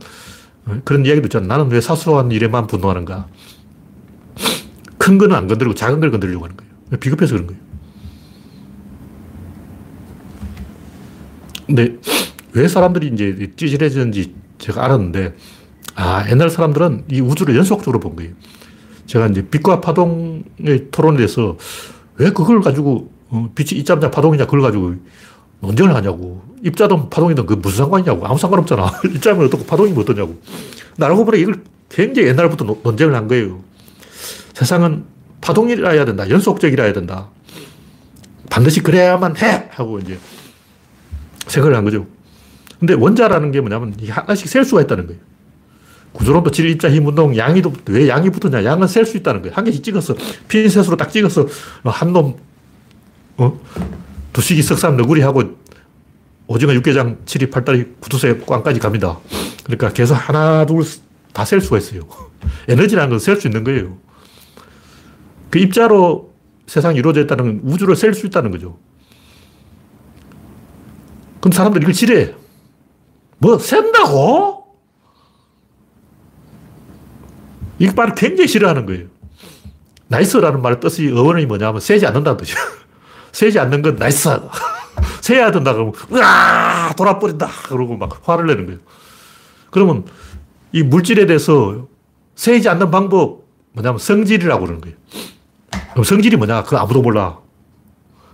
[0.67, 1.47] 어, 그런 이야기도 있잖아.
[1.47, 3.27] 나는 왜 사소한 일에만 분노하는가.
[4.97, 6.71] 큰 거는 안 건드리고 작은 걸 건드리려고 하는 거예요.
[6.99, 7.61] 비겁해서 그런 거예요.
[11.67, 11.97] 근데
[12.53, 15.35] 왜 사람들이 이제 찌질해졌는지 제가 알았는데,
[15.95, 18.33] 아, 옛날 사람들은 이 우주를 연속적으로 본 거예요.
[19.05, 21.57] 제가 이제 빛과 파동의 토론에 대해서
[22.17, 23.14] 왜 그걸 가지고 어,
[23.55, 24.95] 빛이 입자냐 파동이냐 그걸 가지고
[25.59, 26.43] 논쟁을 하냐고.
[26.63, 28.25] 입자든 파동이든 그 무슨 상관이냐고.
[28.25, 29.01] 아무 상관없잖아.
[29.13, 30.39] 입자면 어떻고 파동이면 어떠냐고.
[30.97, 33.61] 나라고 보니 이걸 굉장히 옛날부터 논쟁을 한 거예요.
[34.53, 35.05] 세상은
[35.41, 36.29] 파동이라 해야 된다.
[36.29, 37.29] 연속적이라 해야 된다.
[38.49, 39.69] 반드시 그래야만 해!
[39.71, 40.17] 하고 이제
[41.47, 42.07] 생각을 한 거죠.
[42.79, 45.19] 근데 원자라는 게 뭐냐면 하나씩 셀 수가 있다는 거예요.
[46.13, 48.63] 구조론도 질, 입자, 힘, 운동, 양이도 왜 양이 붙었냐?
[48.63, 49.55] 양은 셀 수 있다는 거예요.
[49.55, 50.15] 한 개씩 찍어서
[50.47, 51.45] 핀셋으로 딱 찍어서
[51.83, 52.37] 한 놈,
[53.37, 53.59] 어?
[54.33, 55.43] 두식이 석삼 너구리하고
[56.47, 59.19] 오징어 육개장, 칠이 팔다리, 구두쇠, 꽝까지 갑니다.
[59.63, 60.83] 그러니까 계속 하나, 둘,
[61.33, 62.01] 다 셀 수가 있어요.
[62.67, 63.97] 에너지라는 건 셀 수 있는 거예요.
[65.49, 66.33] 그 입자로
[66.67, 68.77] 세상이 이루어져 있다는 우주를 셀 수 있다는 거죠.
[71.39, 72.35] 그럼 사람들이 이걸 지뢰.
[73.37, 74.65] 뭐, 센다고?
[77.79, 79.07] 이 말을 굉장히 싫어하는 거예요.
[80.07, 82.55] nice라는 말의 뜻이 어원이 뭐냐면 세지 않는다는 뜻이야.
[83.35, 84.29] 세지 않는 건 nice.
[85.19, 88.79] 세야 된다 그러면 으아 돌아버린다 그러고 막 화를 내는 거예요.
[89.71, 90.05] 그러면
[90.71, 91.89] 이 물질에 대해서
[92.35, 94.95] 세지 않는 방법 뭐냐면 성질이라고 그러는 거예요.
[95.91, 96.63] 그럼 성질이 뭐냐?
[96.63, 97.39] 그거 아무도 몰라.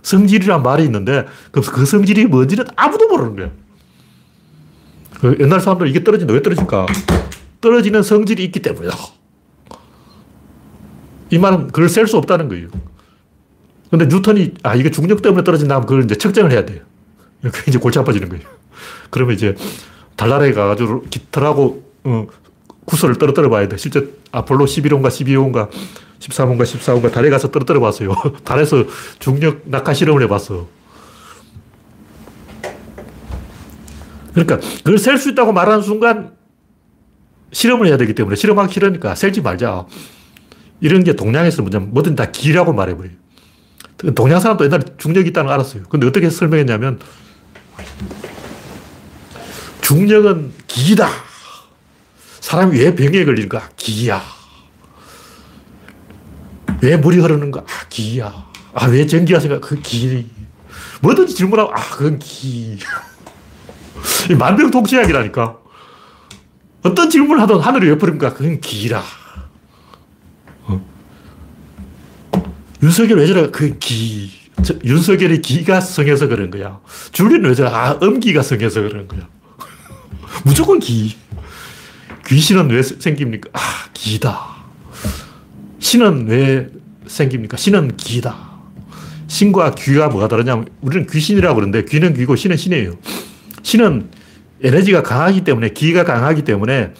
[0.02, 3.50] 성질이란 말이 있는데 그 성질이 뭔지는 아무도 모르는 거야.
[5.20, 6.32] 그 옛날 사람들 이게 떨어진다.
[6.32, 6.86] 왜 떨어질까?
[7.60, 8.96] 떨어지는 성질이 있기 때문이다.
[11.30, 12.68] 이 말은 그걸 셀 수 없다는 거예요.
[13.92, 16.80] 근데 뉴턴이, 아, 이게 중력 때문에 떨어진다 하면 그걸 이제 측정을 해야 돼요.
[17.42, 18.42] 그게 이제 골치 아파지는 거예요.
[19.10, 19.54] 그러면 이제
[20.16, 22.26] 달나라에 가가지고 깃털하고, 어,
[22.86, 23.76] 구슬을 떨어뜨려 봐야 돼.
[23.76, 25.68] 실제 아폴로 11호인가 12호인가
[26.20, 28.14] 13호인가 14호인가 달에 가서 떨어뜨려 봤어요.
[28.44, 28.86] 달에서
[29.18, 30.66] 중력 낙하 실험을 해봤어.
[34.32, 36.32] 그러니까 그걸 셀 수 있다고 말하는 순간
[37.52, 39.84] 실험을 해야 되기 때문에 실험하기 싫으니까 셀지 말자.
[40.80, 43.21] 이런 게 동양에서 뭐냐면 뭐든 다 기라고 말해버려요.
[44.14, 45.84] 동양 사람도 옛날에 중력이 있다는 걸 알았어요.
[45.88, 46.98] 근데 어떻게 설명했냐면
[49.80, 51.08] 중력은 기다.
[52.40, 53.70] 사람이 왜 병에 걸리는가?
[53.76, 54.22] 기야.
[56.80, 57.60] 왜 물이 흐르는가?
[57.60, 58.46] 아, 기야.
[58.74, 59.60] 아, 왜 전기가 생각?
[59.60, 60.28] 그 기.
[61.00, 62.78] 뭐든지 질문하고, 아, 그건 기.
[64.36, 65.58] 만병통치약이라니까.
[66.82, 68.34] 어떤 질문을 하든 하늘이 왜 푸른가?
[68.34, 69.02] 그건 기라.
[70.64, 70.84] 어?
[72.82, 73.50] 윤석열 왜 저래?
[73.50, 74.30] 그 기.
[74.62, 76.80] 저, 윤석열이 기가 성해서 그런 거야.
[77.12, 77.70] 줄리는 왜 저래?
[77.70, 79.28] 아, 음기가 성해서 그런 거야.
[80.44, 81.16] 무조건 기.
[82.26, 83.50] 귀신은 왜 생깁니까?
[83.52, 83.60] 아,
[83.94, 84.56] 기다.
[85.78, 86.68] 신은 왜
[87.06, 87.56] 생깁니까?
[87.56, 88.52] 신은 기다.
[89.28, 92.98] 신과 귀가 뭐가 다르냐면 우리는 귀신이라고 그러는데 귀는 귀고 신은 신이에요.
[93.62, 94.10] 신은
[94.62, 96.92] 에너지가 강하기 때문에 기가 강하기 때문에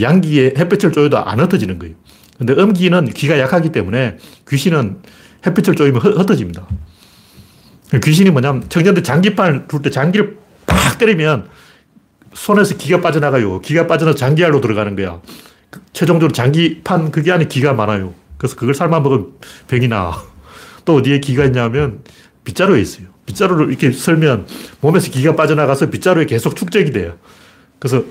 [0.00, 1.94] 양기에 햇볕을 쬐도 안 흩어지는 거예요.
[2.38, 4.18] 근데 음기는 기가 약하기 때문에
[4.48, 5.02] 귀신은
[5.46, 6.66] 햇빛을 쬐면 흩어집니다.
[8.02, 11.48] 귀신이 뭐냐면 청년들 장기판을 둘 때 장기를 팍 때리면
[12.34, 13.60] 손에서 기가 빠져나가요.
[13.60, 15.20] 기가 빠져나서 장기알로 들어가는 거야.
[15.70, 18.14] 그 최종적으로 장기판 그게 안에 기가 많아요.
[18.36, 19.32] 그래서 그걸 삶아 먹으면
[19.66, 20.22] 병이 나.
[20.84, 22.02] 또 어디에 기가 있냐면
[22.44, 23.08] 빗자루에 있어요.
[23.26, 24.46] 빗자루를 이렇게 설면
[24.80, 27.16] 몸에서 기가 빠져나가서 빗자루에 계속 축적이 돼요.
[27.78, 28.04] 그래서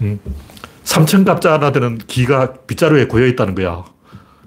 [0.00, 0.20] 음,
[0.98, 3.84] 삼천갑자 하나 되는 기가 빗자루에 고여 있다는 거야.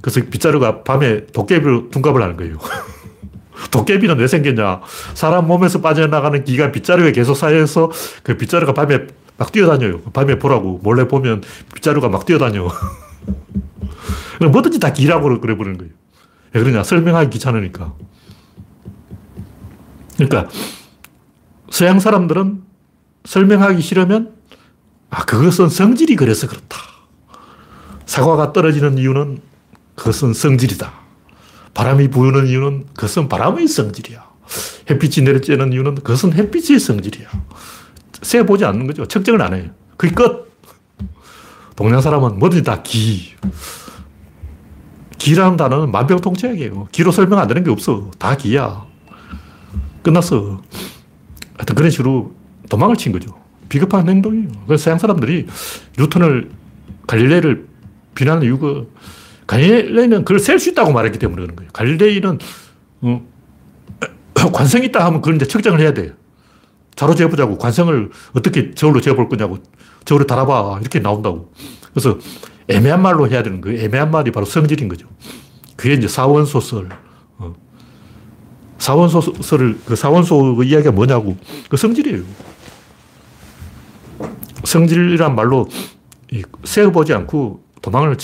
[0.01, 2.57] 그래서 빗자루가 밤에 도깨비로 둔갑을 하는 거예요.
[3.71, 4.81] 도깨비는 왜 생겼냐?
[5.13, 7.91] 사람 몸에서 빠져나가는 기가 빗자루에 계속 쌓여서
[8.23, 10.01] 그 빗자루가 밤에 막 뛰어다녀요.
[10.13, 10.79] 밤에 보라고.
[10.83, 11.41] 몰래 보면
[11.73, 12.67] 빗자루가 막 뛰어다녀.
[14.41, 15.93] 뭐든지 다 기라고 그래 버리는 거예요.
[16.53, 16.83] 왜 그러냐?
[16.83, 17.93] 설명하기 귀찮으니까.
[20.17, 20.49] 그러니까
[21.69, 22.63] 서양 사람들은
[23.23, 24.40] 설명하기 싫으면
[25.11, 26.77] 아, 그것은 성질이 그래서 그렇다.
[28.05, 29.41] 사과가 떨어지는 이유는
[29.95, 30.91] 그것은 성질이다.
[31.73, 34.31] 바람이 부는 이유는 그것은 바람의 성질이야.
[34.89, 37.27] 햇빛이 내려쬐는 이유는 그것은 햇빛의 성질이야.
[38.21, 39.05] 세 보지 않는 거죠.
[39.05, 39.69] 측정을 안 해요.
[39.97, 40.51] 그게 끝.
[41.75, 43.33] 동양 사람은 뭐든지 다 기.
[45.17, 46.87] 기라는 단어는 만병통치약이에요.
[46.91, 48.11] 기로 설명 안 되는 게 없어.
[48.17, 48.85] 다 기야.
[50.03, 50.61] 끝났어.
[51.57, 52.33] 하여튼 그런 식으로
[52.69, 53.40] 도망을 친 거죠.
[53.71, 54.49] 비겁한 행동이에요.
[54.67, 55.47] 그래서 서양 사람들이
[55.97, 56.49] 뉴턴을,
[57.07, 57.65] 갈릴레이를
[58.13, 58.83] 비난하는 이유가
[59.47, 61.71] 갈릴레이는 그걸 셀 수 있다고 말했기 때문에 그런 거예요.
[61.71, 62.37] 갈릴레이는
[63.01, 63.25] 어,
[64.51, 66.11] 관성이 있다 하면 그걸 이제 측정을 해야 돼요.
[66.95, 67.57] 자로 재보자고.
[67.57, 69.57] 관성을 어떻게 저울로 재볼 거냐고.
[70.03, 70.79] 저울에 달아봐.
[70.81, 71.53] 이렇게 나온다고.
[71.93, 72.19] 그래서
[72.67, 73.81] 애매한 말로 해야 되는 거예요.
[73.81, 75.07] 애매한 말이 바로 성질인 거죠.
[75.77, 76.89] 그게 이제 사원소설.
[77.37, 77.53] 어.
[78.79, 81.37] 사원소설을, 그 사원소 그 이야기가 뭐냐고.
[81.69, 82.23] 그 성질이에요.
[84.63, 85.67] 성질이란 말로
[86.63, 88.17] 세어보지 않고 도망을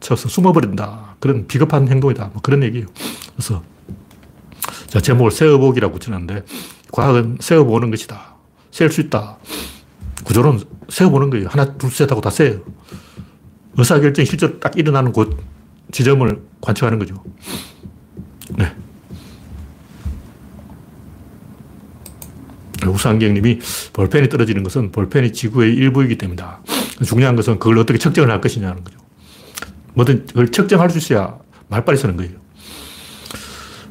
[0.00, 1.16] 쳐서 숨어버린다.
[1.20, 2.30] 그런 비겁한 행동이다.
[2.32, 2.86] 뭐 그런 얘기예요.
[3.34, 3.62] 그래서
[4.86, 6.44] 자, 제목을 세어보기라고 붙여놨는데,
[6.92, 8.34] 과학은 세어보는 것이다.
[8.72, 9.38] 셀 수 있다.
[10.24, 11.48] 구조론 세어보는 거예요.
[11.48, 12.60] 하나, 둘, 셋 하고 다 세요.
[13.76, 15.36] 의사결정이 실제로 딱 일어나는 곳,
[15.92, 17.22] 지점을 관측하는 거죠.
[18.56, 18.74] 네.
[22.88, 23.58] 우상경님이
[23.92, 26.62] 볼펜이 떨어지는 것은 볼펜이 지구의 일부이기 때문이다.
[27.04, 28.98] 중요한 것은 그걸 어떻게 측정을 할 것이냐는 거죠.
[29.94, 32.32] 뭐든 그걸 측정할 수 있어야 말빨리 쓰는 거예요.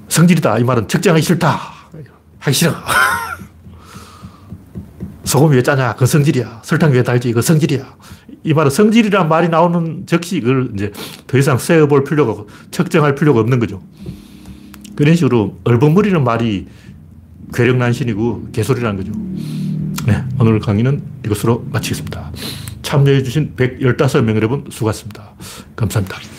[0.07, 0.59] 성질이다.
[0.59, 1.59] 이 말은 측정하기 싫다.
[2.39, 2.73] 하기 싫어.
[5.23, 5.95] 소금이 왜 짜냐?
[5.95, 6.61] 그 성질이야.
[6.63, 7.31] 설탕이 왜 달지?
[7.31, 7.97] 그 성질이야.
[8.43, 10.91] 이 말은 성질이란 말이 나오는 즉시 그걸 이제
[11.27, 13.83] 더 이상 세어볼 필요가, 측정할 필요가 없는 거죠.
[14.95, 16.67] 그런 식으로 얼버무리는 말이
[17.53, 19.11] 괴력난신이고 개소리라는 거죠.
[20.05, 22.31] 네, 오늘 강의는 이것으로 마치겠습니다.
[22.81, 25.33] 참여해주신 115명 여러분 수고하셨습니다.
[25.75, 26.38] 감사합니다.